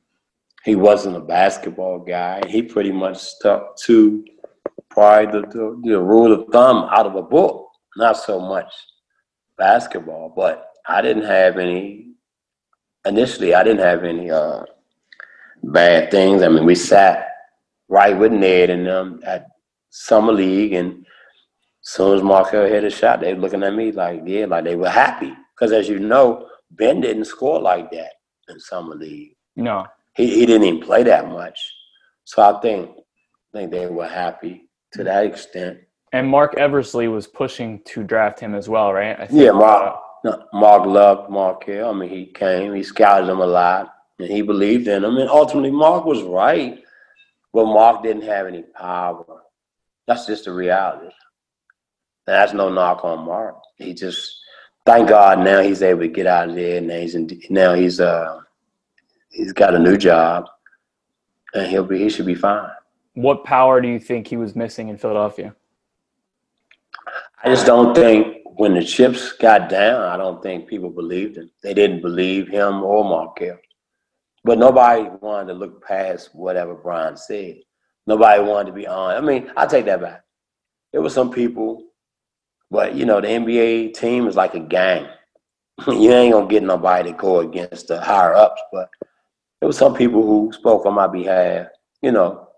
[0.63, 2.41] He wasn't a basketball guy.
[2.47, 4.23] He pretty much stuck to
[4.89, 8.71] probably the, the, the rule of thumb out of a book, not so much
[9.57, 10.33] basketball.
[10.35, 12.13] But I didn't have any
[13.05, 13.53] initially.
[13.53, 14.63] I didn't have any uh,
[15.63, 16.41] bad things.
[16.41, 17.27] I mean, we sat
[17.89, 19.47] right with Ned and them at
[19.89, 21.05] summer league and
[21.85, 24.63] as soon as Markelle hit a shot, they were looking at me like, yeah, like
[24.63, 25.33] they were happy.
[25.53, 28.13] Because as you know, Ben didn't score like that
[28.47, 29.35] in summer league.
[29.57, 29.85] No,
[30.15, 31.59] he he didn't even play that much.
[32.25, 32.89] So I think
[33.53, 35.79] I think they were happy to that extent.
[36.11, 39.19] And Marc Eversley was pushing to draft him as well, right?
[39.19, 39.95] I think, yeah, Marc.
[40.25, 41.89] Uh, Marc loved Markelle.
[41.89, 45.17] I mean, he came, he scouted him a lot, and he believed in him.
[45.17, 46.81] And ultimately, Marc was right,
[47.51, 49.25] but Marc didn't have any power.
[50.07, 51.05] That's just the reality.
[52.27, 53.57] And That's no knock on Marc.
[53.77, 54.33] He just,
[54.85, 56.79] thank God, now he's able to get out of there.
[56.79, 58.39] Now he's in, now he's uh
[59.33, 60.45] he's got a new job,
[61.53, 62.69] and he'll be he should be fine.
[63.15, 65.55] What power do you think he was missing in Philadelphia?
[67.43, 71.51] I just don't think when the chips got down, I don't think people believed him.
[71.61, 73.59] They didn't believe him or Markelle.
[74.45, 77.57] But nobody wanted to look past whatever Bryan said.
[78.07, 79.15] Nobody wanted to be on.
[79.15, 80.23] I mean, I take that back.
[80.91, 81.83] There were some people
[82.73, 85.07] but you know, the NBA team is like a gang.
[85.87, 88.89] you ain't gonna get nobody to go against the higher ups, but
[89.63, 91.67] there was some people who spoke on my behalf,
[92.01, 92.49] you know,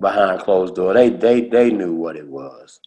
[0.00, 0.94] behind closed door.
[0.94, 2.78] They they they knew what it was.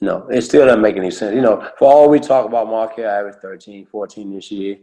[0.00, 1.34] You know, it still doesn't make any sense.
[1.34, 4.76] You know, for all we talk about Markelle average 13, 14 this year,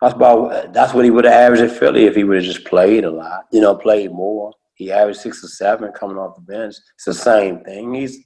[0.00, 2.64] that's about that's what he would have averaged at Philly if he would have just
[2.64, 4.52] played a lot, you know, played more.
[4.74, 6.74] He averaged six or seven coming off the bench.
[6.96, 7.94] It's the same thing.
[7.94, 8.18] He's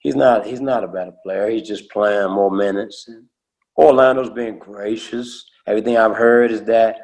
[0.00, 1.48] he's not he's not a better player.
[1.48, 3.08] He's just playing more minutes.
[3.08, 3.24] And
[3.78, 5.42] Orlando's being gracious.
[5.66, 6.98] Everything I've heard is that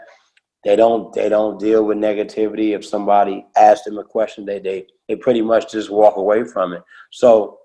[0.65, 2.75] they don't they don't deal with negativity.
[2.75, 6.73] If somebody asks them a question, they they they pretty much just walk away from
[6.73, 6.83] it.
[7.11, 7.59] So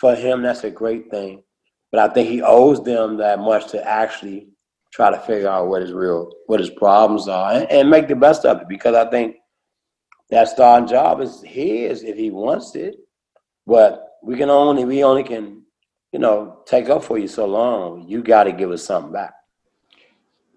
[0.00, 1.42] for him, that's a great thing.
[1.92, 4.48] But I think he owes them that much to actually
[4.92, 8.16] try to figure out what his real what his problems are and, and make the
[8.16, 9.36] best of it because I think
[10.30, 12.96] that starting job is his if he wants it.
[13.66, 15.62] But we can only we only can
[16.12, 18.08] you know take up for you so long.
[18.08, 19.34] You got to give us something back.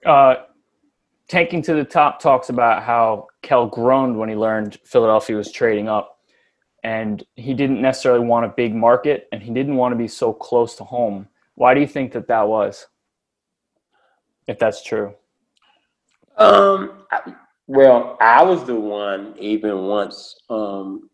[0.03, 0.36] Uh,
[1.28, 5.89] Tanking to the Top talks about how Kel groaned when he learned Philadelphia was trading
[5.89, 6.19] up,
[6.84, 10.32] and he didn't necessarily want a big market, and he didn't want to be so
[10.32, 11.28] close to home.
[11.55, 12.88] Why do you think that that was?
[14.47, 15.13] If that's true.
[16.38, 17.03] Um.
[17.67, 21.09] Well, I was the one even once um,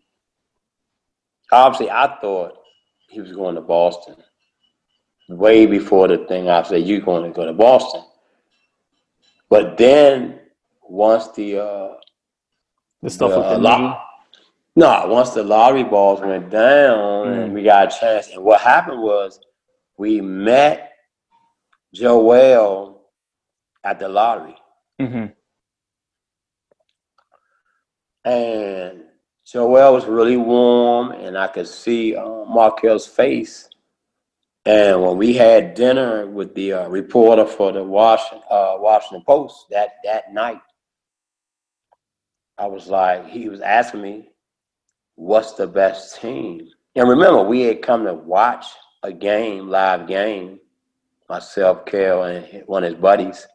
[1.52, 2.54] obviously I thought
[3.10, 4.16] he was going to Boston
[5.30, 8.04] way before the thing I said you're going to go to Boston.
[9.50, 10.40] But then
[10.82, 11.94] once the uh
[13.02, 13.98] the stuff the, with the lo-
[14.76, 17.44] no, once the lottery balls went down mm.
[17.44, 19.40] and we got a chance, and what happened was
[19.98, 20.94] we met
[21.94, 23.02] Joel
[23.84, 24.56] at the lottery.
[25.00, 25.26] Mm-hmm.
[28.26, 29.04] And
[29.46, 33.70] Joel was really warm, and I could see uh, Markelle's face.
[34.66, 39.66] And when we had dinner with the uh, reporter for the Washington, uh, Washington Post
[39.72, 40.62] that, that night,
[42.58, 44.30] I was like, he was asking me,
[45.16, 46.70] what's the best team?
[46.96, 48.66] And remember, we had come to watch
[49.02, 50.60] a game, live game,
[51.28, 53.46] myself, Kell, and one of his buddies.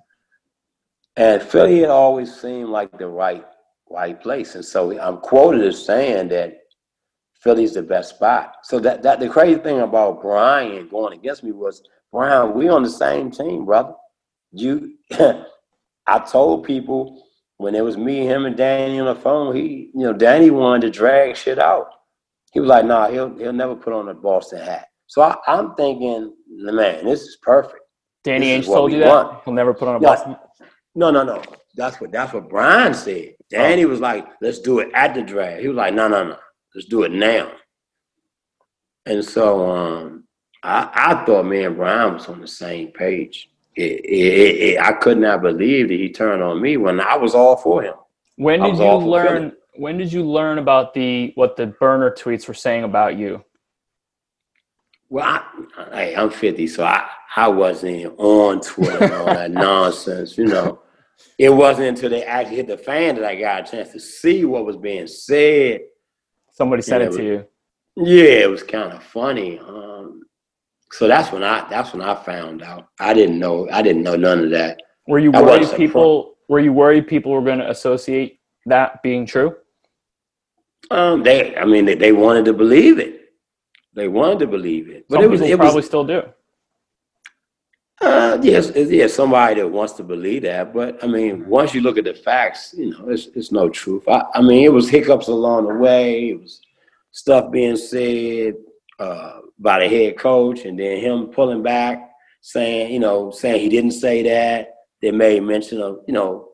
[1.16, 3.44] And Philly had always seemed like the right
[3.90, 4.54] right place.
[4.54, 6.58] And so I'm quoted as saying that
[7.40, 8.56] Philly's the best spot.
[8.62, 11.82] So that that the crazy thing about Bryan going against me was
[12.12, 13.94] Bryan, we on the same team, brother.
[14.52, 14.94] You,
[16.06, 17.22] I told people
[17.58, 19.54] when it was me, him, and Danny on the phone.
[19.54, 21.88] He, you know, Danny wanted to drag shit out.
[22.52, 25.74] He was like, "Nah, he'll he'll never put on a Boston hat." So I, am
[25.74, 27.82] thinking, man, this is perfect.
[28.24, 29.44] Danny Ainge told you that want.
[29.44, 30.36] he'll never put on a no, Boston.
[30.94, 31.42] No, no, no.
[31.76, 33.32] That's what that's what Bryan said.
[33.32, 33.44] Oh.
[33.50, 33.88] Danny oh.
[33.88, 36.36] was like, "Let's do it at the drag." He was like, "No, no, no.
[36.78, 37.50] Let's do it now."
[39.04, 40.24] And so um,
[40.62, 43.50] I, I thought me and Bryan was on the same page.
[43.74, 47.34] It, it, it, I could not believe that he turned on me when I was
[47.34, 47.94] all for him.
[48.36, 49.54] When did you learn?
[49.74, 53.44] When did you learn about the what the burner tweets were saying about you?
[55.08, 60.38] Well, I, I, am 50, so I, I wasn't on Twitter and all that nonsense,
[60.38, 60.82] you know.
[61.38, 64.44] It wasn't until they actually hit the fan that I got a chance to see
[64.44, 65.80] what was being said.
[66.58, 67.46] Somebody sent it, it to you.
[67.94, 69.60] Yeah, it was kind of funny.
[69.60, 70.22] Um,
[70.90, 72.88] so that's when I that's when I found out.
[72.98, 74.80] I didn't know I didn't know none of that.
[75.06, 79.54] Were you worried people were you worried people were going to associate that being true?
[80.90, 83.20] Um, they I mean they, they wanted to believe it.
[83.94, 86.22] They wanted to believe it, but Some it was it probably was, still do.
[88.00, 91.98] Uh, yes, yes, somebody that wants to believe that, but I mean, once you look
[91.98, 94.08] at the facts, you know, it's it's no truth.
[94.08, 96.30] I, I mean, it was hiccups along the way.
[96.30, 96.60] It was
[97.10, 98.54] stuff being said.
[99.00, 103.68] Uh, by the head coach, and then him pulling back, saying, you know, saying he
[103.68, 104.74] didn't say that.
[105.00, 106.48] They made mention of, you know,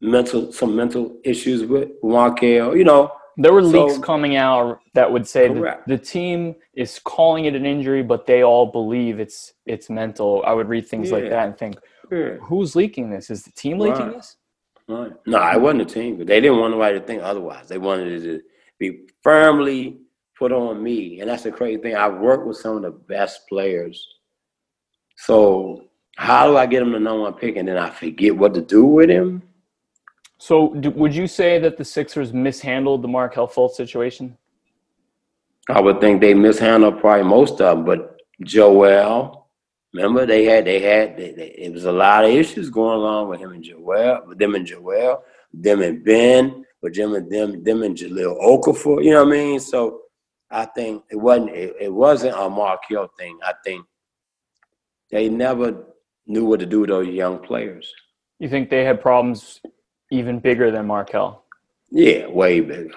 [0.00, 3.12] mental some mental issues with Markelle, you know.
[3.36, 7.54] There were so, leaks coming out that would say that the team is calling it
[7.54, 10.42] an injury, but they all believe it's it's mental.
[10.46, 11.16] I would read things yeah.
[11.16, 11.76] like that and think,
[12.10, 12.34] yeah.
[12.36, 13.30] who's leaking this?
[13.30, 14.14] Is the team leaking right.
[14.16, 14.36] this?
[14.88, 15.12] Right.
[15.26, 17.68] No, I wasn't a team, but they didn't want nobody to think otherwise.
[17.68, 18.42] They wanted it to
[18.78, 19.98] be firmly
[20.38, 21.20] put on me.
[21.20, 21.94] And that's the crazy thing.
[21.94, 24.06] I work with some of the best players.
[25.16, 25.84] So
[26.16, 28.60] how do I get him the number one pick and then I forget what to
[28.60, 29.42] do with him?
[30.42, 34.36] So do, would you say that the Sixers mishandled the Markelle Fultz situation?
[35.68, 39.46] I would think they mishandled probably most of them, but Joel,
[39.94, 43.28] remember they had they had they, they, it was a lot of issues going on
[43.28, 45.22] with him and Joel, with them and Joel,
[45.54, 49.04] them and Ben, with them and them them and Jahlil Okafor.
[49.04, 49.60] You know what I mean?
[49.60, 50.00] So
[50.50, 53.38] I think it wasn't it, it wasn't a Markel thing.
[53.44, 53.86] I think
[55.08, 55.84] they never
[56.26, 57.94] knew what to do with those young players.
[58.40, 59.60] You think they had problems
[60.12, 61.42] even bigger than Markelle?
[61.90, 62.94] Yeah, way bigger.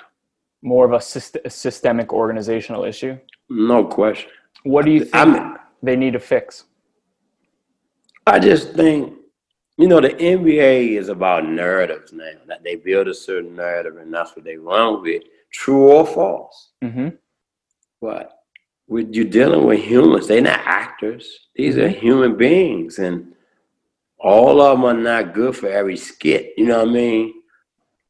[0.61, 3.17] More of a, syst- a systemic organizational issue?
[3.49, 4.29] No question.
[4.63, 6.65] What do you think I mean, they need to fix?
[8.27, 9.13] I just think,
[9.77, 12.31] you know, the NBA is about narratives now.
[12.47, 16.71] That they build a certain narrative and that's what they run with, true or false.
[16.83, 17.09] Mm-hmm.
[18.01, 18.39] But
[18.87, 21.47] with you're dealing with humans, they're not actors.
[21.55, 23.34] These are human beings, and
[24.19, 26.53] all of them are not good for every skit.
[26.57, 27.33] You know what I mean?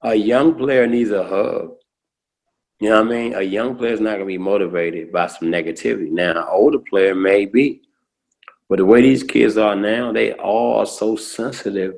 [0.02, 1.76] A young player needs a hug.
[2.80, 3.34] You know what I mean?
[3.34, 6.12] A young player is not going to be motivated by some negativity.
[6.12, 7.82] Now, an older player may be,
[8.70, 11.96] but the way these kids are now, they all are so sensitive.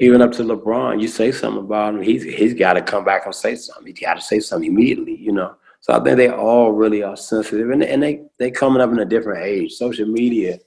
[0.00, 3.26] Even up to LeBron, you say something about him, he's he's got to come back
[3.26, 3.86] and say something.
[3.86, 5.16] He's got to say something immediately.
[5.16, 5.56] You know.
[5.80, 9.00] So I think they all really are sensitive, and and they they coming up in
[9.00, 9.72] a different age.
[9.72, 10.58] Social media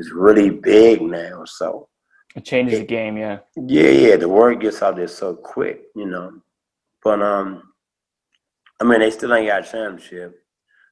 [0.00, 1.88] is really big now, so
[2.34, 3.16] it changes it, the game.
[3.16, 3.38] Yeah.
[3.56, 4.16] Yeah, yeah.
[4.16, 6.40] The word gets out there so quick, you know.
[7.02, 7.62] But um,
[8.80, 10.36] I mean, they still ain't got a championship.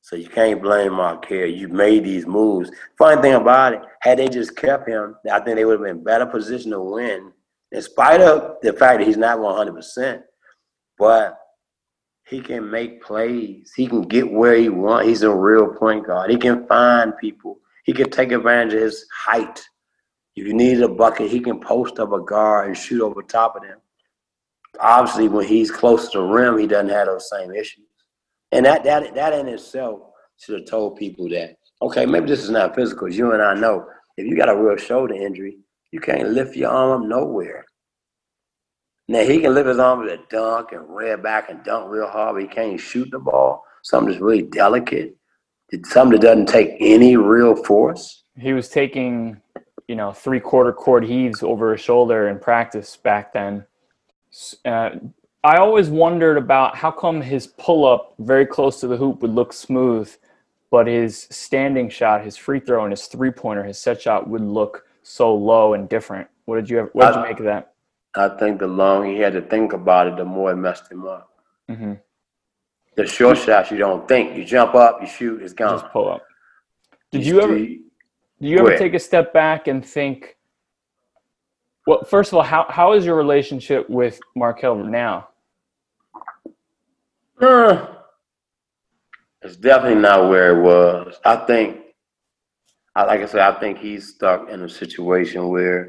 [0.03, 1.47] So you can't blame Markelle.
[1.47, 2.71] You made these moves.
[2.97, 6.05] Funny thing about it, had they just kept him, I think they would have been
[6.05, 7.33] better position to win,
[7.73, 10.23] in spite of the fact that he's not 100%.
[10.99, 11.37] But
[12.29, 13.73] he can make plays.
[13.75, 15.09] He can get where he wants.
[15.09, 16.31] He's a real point guard.
[16.31, 17.61] He can find people.
[17.89, 19.67] He can take advantage of his height.
[20.37, 23.57] If you need a bucket, he can post up a guard and shoot over top
[23.57, 23.79] of them.
[24.79, 27.87] Obviously, when he's close to the rim, he doesn't have those same issues.
[28.53, 30.01] And that that that in itself
[30.37, 33.11] should have told people that, okay, maybe this is not physical.
[33.11, 33.87] You and I know
[34.19, 35.57] if you got a real shoulder injury,
[35.91, 37.65] you can't lift your arm up nowhere.
[39.09, 42.35] Now he can lift his arm a dunk and rear back and dunk real hard,
[42.35, 43.65] but he can't shoot the ball.
[43.83, 45.18] Something that's really delicate.
[45.85, 48.25] Something that doesn't take any real force.
[48.39, 49.41] He was taking,
[49.87, 53.67] you know, three quarter court heaves over his shoulder in practice back then.
[54.65, 54.91] Uh,
[55.45, 59.35] I always wondered about how come his pull up very close to the hoop would
[59.35, 60.13] look smooth,
[60.71, 64.43] but his standing shot, his free throw, and his three pointer, his set shot would
[64.43, 66.29] look so low and different.
[66.47, 67.73] What did you ever, what did you make of that?
[68.15, 71.07] I think the longer he had to think about it, the more it messed him
[71.07, 71.31] up.
[71.71, 71.95] Mm-hmm.
[72.99, 74.37] The short shots you don't think.
[74.37, 75.79] You jump up, you shoot, it's gone.
[75.79, 76.27] Just pull up.
[77.13, 77.57] Did you ever?
[77.57, 77.79] Do
[78.41, 80.37] you ever take a step back and think?
[81.87, 85.29] Well, first of all, how how is your relationship with Mark Markelle now?
[87.41, 87.87] Uh,
[89.43, 91.21] it's definitely not where it was.
[91.25, 91.77] I think,
[92.97, 95.89] like I said, I think he's stuck in a situation where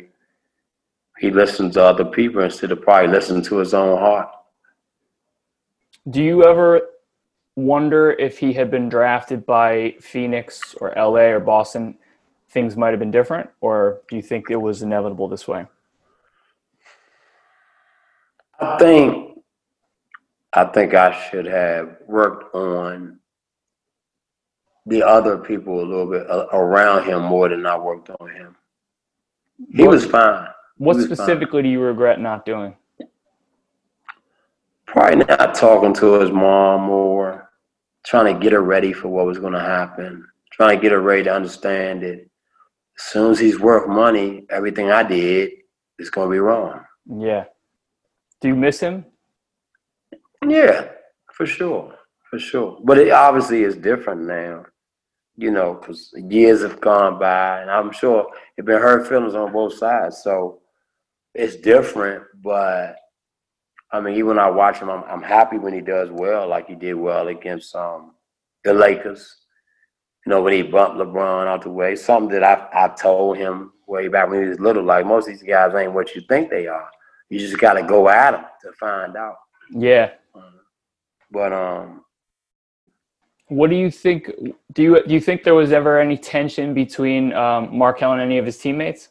[1.18, 4.30] he listens to other people instead of probably listening to his own heart.
[6.08, 6.82] Do you ever
[7.60, 11.98] wonder if he had been drafted by Phoenix or LA or Boston,
[12.50, 13.50] things might have been different?
[13.62, 15.66] Or do you think it was inevitable this way?
[18.60, 19.40] I think
[20.54, 23.20] I think I should have worked on
[24.86, 28.56] the other people a little bit uh, around him more than I worked on him.
[29.72, 30.48] He what, was fine.
[30.78, 31.64] What was specifically fine.
[31.64, 32.76] do you regret not doing?
[34.88, 37.49] Probably not talking to his mom more,
[38.10, 41.00] trying to get her ready for what was going to happen, trying to get her
[41.00, 42.28] ready to understand it.
[42.98, 45.52] As soon as he's worth money, everything I did
[46.00, 46.82] is going to be wrong.
[47.08, 47.46] Yeah.
[48.42, 49.06] Do you miss him?
[50.44, 50.88] Yeah,
[51.32, 51.94] for sure,
[52.32, 52.80] for sure.
[52.84, 54.66] But it obviously is different now,
[55.38, 59.54] you know, because years have gone by, and I'm sure it been hurt feelings on
[59.54, 60.24] both sides.
[60.24, 60.62] So
[61.36, 62.96] it's different, but
[63.92, 66.68] I mean, even when I watch him, I'm, I'm happy when he does well, like
[66.68, 68.12] he did well against um,
[68.64, 69.36] the Lakers.
[70.26, 73.74] You know, when he bumped LeBron out the way, something that I I told him
[73.88, 74.84] way back when he was little.
[74.84, 76.90] Like most of these guys ain't what you think they are.
[77.30, 79.38] You just got to go at them to find out.
[79.72, 80.12] Yeah.
[81.32, 82.04] But um,
[83.48, 84.32] what do you think?
[84.74, 88.46] Do you do you think there was ever any tension between um, and any of
[88.46, 89.10] his teammates?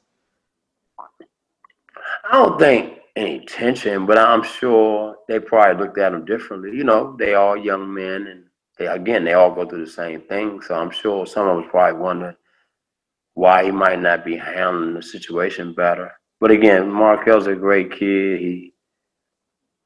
[2.30, 6.76] I don't think any tension, but I'm sure they probably looked at him differently.
[6.76, 8.44] You know, they all young men, and
[8.78, 10.62] they again they all go through the same thing.
[10.62, 12.36] So I'm sure some of them probably wondering
[13.34, 16.12] why he might not be handling the situation better.
[16.40, 18.40] But again, Markelle's a great kid.
[18.40, 18.74] He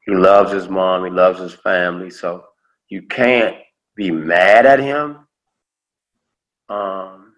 [0.05, 1.05] he loves his mom.
[1.05, 2.11] He loves his family.
[2.11, 2.45] So
[2.89, 3.57] you can't
[3.97, 5.21] be mad at him.
[6.69, 7.35] Um,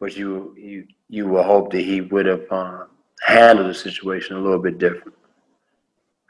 [0.00, 2.88] but you you you will hope that he would have um,
[3.22, 5.14] handled the situation a little bit different,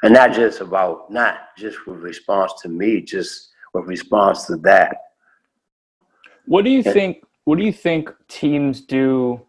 [0.03, 4.97] and not just about not just with response to me, just with response to that.
[6.47, 7.24] What do you and, think?
[7.45, 9.41] What do you think teams do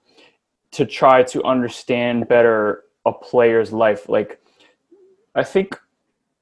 [0.72, 4.10] to try to understand better a player's life?
[4.10, 4.42] Like,
[5.36, 5.80] I think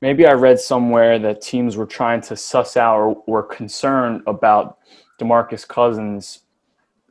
[0.02, 4.78] maybe I read somewhere that teams were trying to suss out or were concerned about
[5.20, 6.42] DeMarcus Cousins,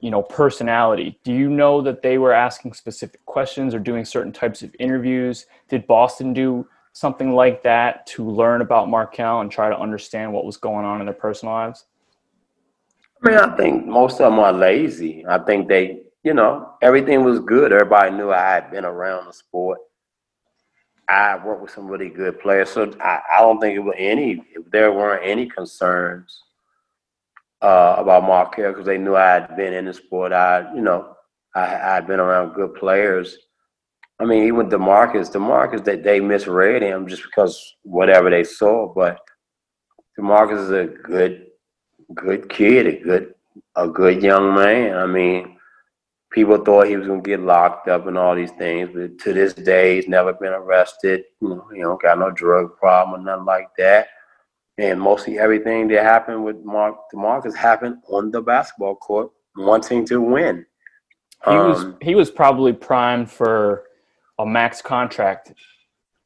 [0.01, 1.19] you know, personality.
[1.25, 5.47] Do you know that they were asking specific questions or doing certain types of interviews?
[5.69, 10.45] Did Boston do something like that to learn about Markelle and try to understand what
[10.45, 11.87] was going on in their personal lives?
[13.25, 15.25] I mean, I think most of them are lazy.
[15.27, 17.73] I think they, you know, everything was good.
[17.73, 19.79] Everybody knew I had been around the sport
[21.09, 24.43] I worked with some really good players, so I, I don't think it was any.
[24.73, 26.43] There weren't any concerns
[27.67, 30.33] uh, about Markelle because they knew I had been in the sport.
[30.33, 31.17] I, you know,
[31.57, 33.37] I had been around good players.
[34.21, 38.93] I mean, even Demarcus, Demarcus, they they misread him just because whatever they saw.
[38.95, 39.19] But
[40.17, 41.47] Demarcus is a good,
[42.15, 43.35] good kid, a good,
[43.75, 44.97] a good young man.
[44.97, 45.59] I mean,
[46.31, 49.55] people thought he was gonna get locked up and all these things, but to this
[49.55, 51.25] day he's never been arrested.
[51.41, 54.07] You know, he don't got no drug problem or nothing like that.
[54.79, 60.21] And mostly everything that happened with Mark DeMarcus happened on the basketball court, wanting to
[60.21, 60.67] win.
[61.45, 63.85] He um, was he was probably primed for
[64.39, 65.55] a max contract,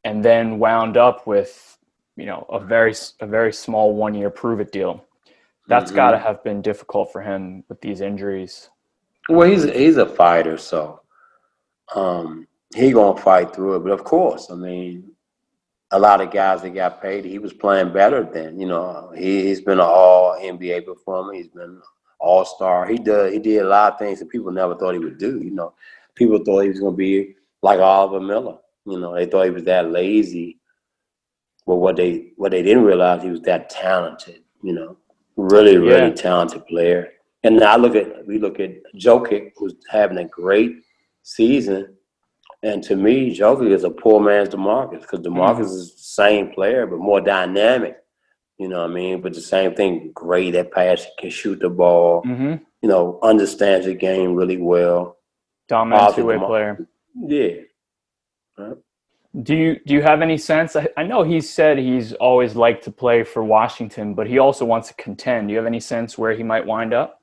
[0.05, 1.79] and then wound up with
[2.17, 5.05] you know a very a very small one year prove it deal.
[5.69, 5.97] That's mm-hmm.
[5.97, 8.69] got to have been difficult for him with these injuries.
[9.29, 11.03] Well, he's he's a fighter, so
[11.95, 13.81] um, he gonna fight through it.
[13.81, 15.10] But of course, I mean,
[15.93, 19.13] a lot of guys that got paid, he was playing better than you know.
[19.17, 21.33] He he's been an All NBA performer.
[21.33, 21.81] He's been
[22.19, 22.87] All Star.
[22.87, 25.41] He did he did a lot of things that people never thought he would do.
[25.43, 25.75] You know,
[26.15, 28.59] people thought he was gonna be like Oliver Miller.
[28.87, 30.59] You know, they thought he was that lazy.
[31.67, 34.43] But what they what they didn't realize he was that talented.
[34.63, 34.97] You know,
[35.37, 36.15] really really yeah.
[36.15, 37.13] talented player.
[37.43, 40.85] And I look at we look at Jokic, who's having a great
[41.23, 41.97] season.
[42.63, 45.63] And to me, Jokic is a poor man's DeMarcus because DeMarcus mm-hmm.
[45.63, 47.97] is the same player but more dynamic.
[48.59, 49.23] You know what I mean?
[49.23, 52.23] But the same thing, great at passing, can shoot the ball.
[52.23, 52.63] Mm-hmm.
[52.83, 55.17] You know, understands the game really well.
[55.69, 56.87] Dominant two way player.
[57.15, 57.53] Yeah.
[58.59, 58.77] Right.
[59.43, 60.77] Do you do you have any sense?
[60.77, 64.65] I, I know he said he's always liked to play for Washington, but he also
[64.65, 65.49] wants to contend.
[65.49, 67.23] Do you have any sense where he might wind up?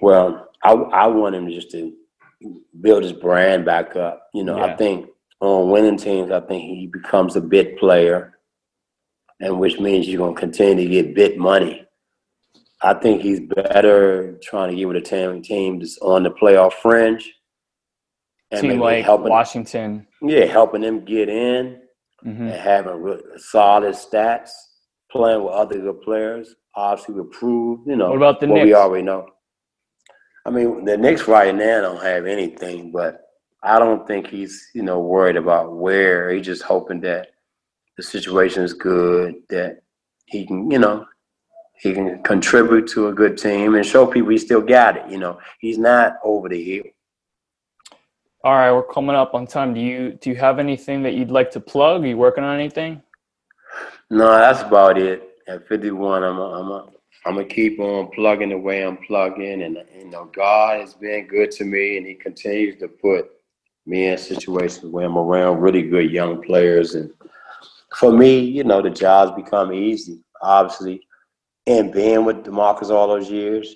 [0.00, 1.92] Well, I I want him just to
[2.80, 4.28] build his brand back up.
[4.34, 4.64] You know, Yeah.
[4.66, 5.08] I think
[5.40, 8.38] on winning teams, I think he becomes a bit player,
[9.40, 11.86] and which means you're gonna continue to get bit money.
[12.82, 16.74] I think he's better trying to get with a team team that's on the playoff
[16.74, 17.32] fringe.
[18.50, 20.06] And Team like helping, Washington.
[20.22, 21.80] yeah, helping them get in
[22.22, 24.50] hmm and having solid stats,
[25.10, 26.54] playing with other good players.
[26.76, 29.26] Obviously, we proved, you know, What about the what we already know.
[30.44, 33.28] I mean, the Knicks right now don't have anything, but
[33.62, 36.30] I don't think he's, you know, worried about where.
[36.30, 37.28] He's just hoping that
[37.96, 39.82] the situation is good, that
[40.26, 41.06] he can, you know,
[41.76, 45.10] he can contribute to a good team and show people he still got it.
[45.10, 46.84] You know, he's not over the hill.
[48.42, 49.72] All right, we're coming up on time.
[49.72, 52.04] Do you do you have anything that you'd like to plug?
[52.04, 53.02] Are you working on anything?
[54.10, 55.30] No, that's about it.
[55.48, 56.88] At 51, I'm a, I'm a,
[57.26, 61.26] I'm gonna keep on plugging the way I'm plugging, and you know, God has been
[61.26, 63.30] good to me, and He continues to put
[63.86, 67.10] me in situations where I'm around really good young players, and
[67.96, 70.22] for me, you know, the jobs become easy.
[70.42, 71.00] Obviously,
[71.66, 73.74] and being with Demarcus all those years,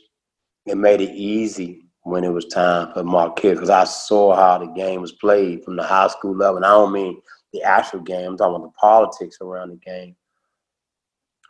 [0.66, 4.66] it made it easy when it was time for Markelle because I saw how the
[4.72, 7.20] game was played from the high school level, and I don't mean
[7.52, 8.32] the actual game.
[8.32, 10.16] I'm talking about the politics around the game.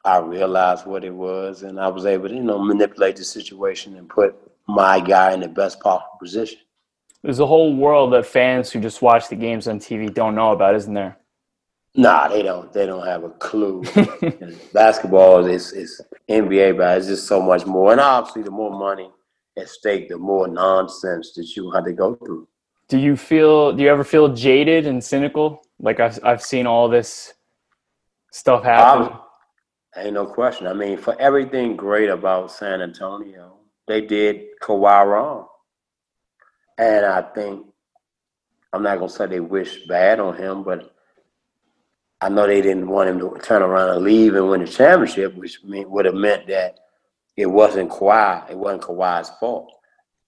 [0.09, 3.95] I realized what it was, and I was able to, you know, manipulate the situation
[3.97, 4.35] and put
[4.67, 6.61] my guy in the best possible position.
[7.23, 10.53] There's a whole world that fans who just watch the games on TV don't know
[10.53, 11.19] about, isn't there?
[11.95, 12.73] Nah, they don't.
[12.73, 13.83] They don't have a clue.
[14.73, 16.01] Basketball is is
[16.31, 17.93] NBA, but it's just so much more.
[17.93, 19.11] And obviously, the more money
[19.59, 22.49] at stake, the more nonsense that you have to go through.
[22.89, 23.73] Do you feel?
[23.73, 25.63] Do you ever feel jaded and cynical?
[25.81, 27.35] Like I've I've seen all this
[28.31, 29.09] stuff happen.
[29.09, 29.28] Obvi-
[29.99, 30.67] Ain't no question.
[30.67, 35.47] I mean, for everything great about San Antonio, they did Kawhi wrong.
[36.79, 37.67] And I think,
[38.73, 40.95] I'm not going to say they wish bad on him, but
[42.21, 45.35] I know they didn't want him to turn around and leave and win the championship,
[45.35, 46.79] which would have meant that
[47.37, 48.51] it wasn't Kawhi.
[48.51, 49.73] It wasn't Kawhi's fault.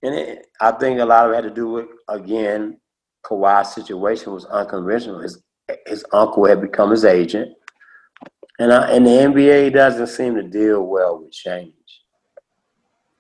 [0.02, 2.80] And it, I think a lot of it had to do with, again,
[3.24, 5.20] Kawhi's situation was unconventional.
[5.20, 5.42] His,
[5.86, 7.52] his uncle had become his agent.
[8.60, 11.72] And, I, and the NBA doesn't seem to deal well with change.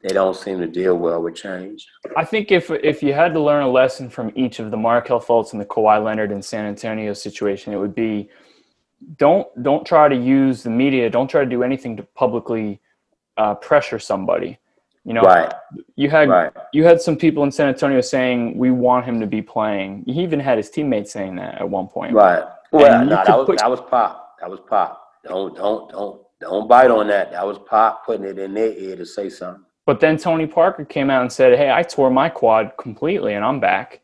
[0.02, 1.88] They don't seem to deal well with change.
[2.14, 5.20] I think if if you had to learn a lesson from each of the Markelle
[5.20, 8.28] Fultz and the Kawhi Leonard and San Antonio situation, it would be
[9.16, 11.08] don't don't try to use the media.
[11.08, 12.80] Don't try to do anything to publicly
[13.38, 14.58] uh, pressure somebody.
[15.04, 15.52] You know, Right,
[15.96, 16.52] you had right.
[16.74, 20.04] you had some people in San Antonio saying we want him to be playing.
[20.06, 22.12] He even had his teammates saying that at one point.
[22.12, 22.44] Right.
[22.72, 24.36] Well, no, that was put- that was pop.
[24.40, 24.99] That was pop.
[25.24, 27.32] Don't don't don't don't bite on that.
[27.32, 29.64] That was pop putting it in their ear to say something.
[29.86, 33.44] But then Tony Parker came out and said, "Hey, I tore my quad completely, and
[33.44, 34.00] I'm back."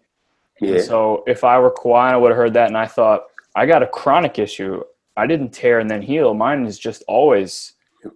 [0.60, 0.80] And Yeah.
[0.80, 3.82] So if I were Kawhi, I would have heard that, and I thought, I got
[3.82, 4.82] a chronic issue.
[5.16, 6.34] I didn't tear and then heal.
[6.34, 7.72] Mine is just always.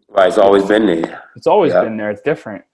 [0.08, 0.28] Right.
[0.28, 1.22] It's always been there.
[1.36, 1.82] It's always Yeah.
[1.84, 2.10] been there.
[2.10, 2.64] It's different.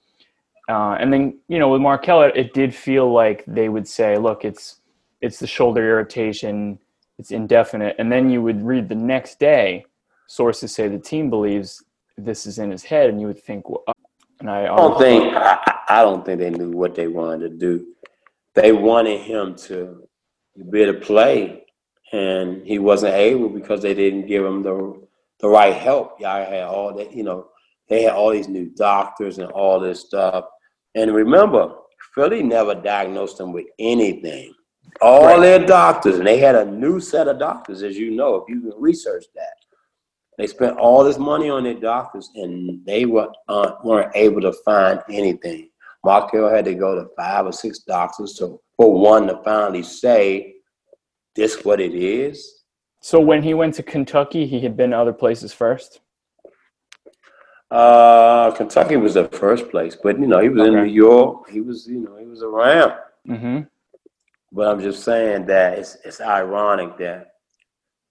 [0.68, 4.16] Uh, and then you know with Markelle, it, it did feel like they would say,
[4.16, 4.80] "Look, it's
[5.20, 6.78] it's the shoulder irritation.
[7.18, 9.86] It's indefinite." And then you would read the next day,
[10.28, 11.82] sources say the team believes
[12.16, 13.92] this is in his head, and you would think, well, uh,
[14.40, 17.56] and I, I don't think I, I don't think they knew what they wanted to
[17.56, 17.86] do.
[18.54, 20.06] They wanted him to
[20.70, 21.64] be able to play,
[22.12, 25.06] and he wasn't able because they didn't give him the
[25.40, 26.20] the right help.
[26.20, 27.48] Y'all had all that, you know,
[27.88, 30.46] they had all these new doctors and all this stuff.
[30.94, 31.74] And remember,
[32.14, 34.54] Philly never diagnosed him with anything.
[35.02, 35.40] All Right.
[35.40, 38.60] their doctors, and they had a new set of doctors, as you know, if you
[38.62, 39.52] can research that.
[40.38, 44.52] They spent all this money on their doctors, and they were, uh, weren't able to
[44.64, 45.70] find anything.
[46.04, 50.54] Markelle had to go to five or six doctors to, for one to finally say,
[51.34, 52.62] this what it is.
[53.00, 56.00] So when he went to Kentucky, he had been to other places first.
[57.70, 61.50] Uh, Kentucky was the first place, but you know he was in New York.
[61.50, 62.92] He was, you know, he was around.
[63.28, 63.60] Mm-hmm.
[64.52, 67.32] But I'm just saying that it's it's ironic that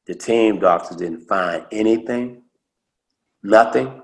[0.07, 2.43] the team doctors didn't find anything,
[3.43, 4.01] nothing.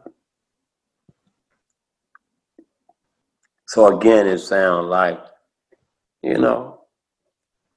[3.67, 5.19] So again, it sounds like,
[6.21, 6.81] you know,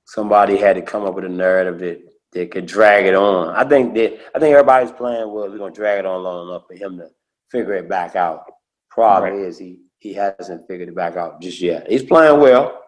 [0.07, 2.01] somebody had to come up with a narrative that
[2.33, 3.51] that could drag it on.
[3.55, 6.67] I think that I think everybody's plan was we're gonna drag it on long enough
[6.67, 7.09] for him to
[7.49, 8.45] figure it back out.
[8.91, 9.41] Problem Right.
[9.47, 11.89] is he he hasn't figured it back out just yet.
[11.89, 12.81] He's playing well.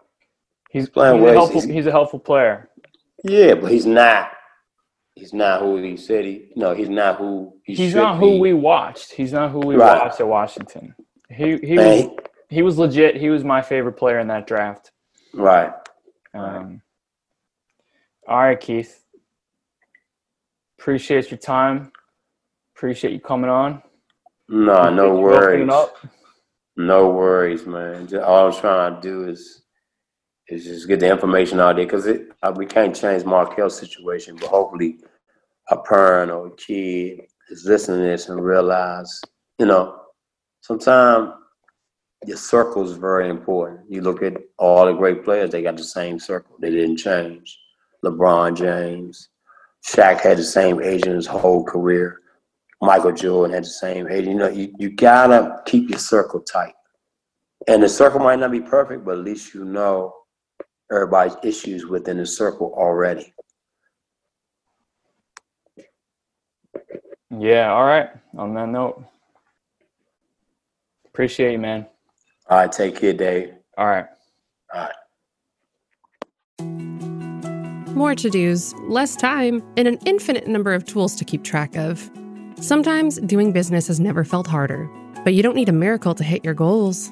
[0.69, 1.33] He's, playing he's, a well.
[1.33, 2.69] helpful, He's- he's a helpful player.
[3.23, 4.31] Yeah, but he's not.
[5.17, 6.51] He's not who he said he.
[6.55, 8.39] No, he's not who he He's not who be.
[8.39, 9.13] we watched.
[9.13, 9.97] He's not who we Right.
[9.97, 10.95] watched at Washington.
[11.29, 12.17] He he Man, was
[12.49, 13.17] he was legit.
[13.17, 14.91] He was my favorite player in that draft.
[15.33, 15.73] right.
[16.33, 16.81] Um,
[18.27, 19.03] all right, Keith.
[20.79, 21.91] Appreciate your time.
[22.75, 23.81] Appreciate you coming on.
[24.49, 25.73] No, no worries.
[26.77, 28.07] No worries, man.
[28.23, 29.63] All I'm trying to do is
[30.49, 34.35] is just get the information out there because it uh, we can't change Markelle's situation,
[34.35, 34.99] but hopefully
[35.69, 39.21] a parent or a kid is listening to this and realize,
[39.59, 39.99] you know,
[40.61, 41.33] sometimes
[42.25, 43.81] your circle is very important.
[43.89, 46.55] You look at all the great players; they got the same circle.
[46.59, 47.59] They didn't change.
[48.05, 49.29] LeBron James,
[49.85, 52.21] Shaq had the same agent his whole career.
[52.81, 54.27] Michael Jordan had the same agent.
[54.27, 56.73] You know, you, you gotta keep your circle tight.
[57.67, 60.13] And the circle might not be perfect, but at least you know
[60.91, 63.33] everybody's issues within the circle already.
[67.29, 67.73] Yeah.
[67.73, 68.09] All right.
[68.37, 69.03] On that note,
[71.05, 71.85] appreciate you, man.
[72.49, 73.53] All right, take care, Dave.
[73.77, 74.05] All right.
[74.73, 74.93] All right.
[77.95, 82.09] More to dos, less time, and an infinite number of tools to keep track of.
[82.61, 84.89] Sometimes doing business has never felt harder,
[85.23, 87.11] but you don't need a miracle to hit your goals.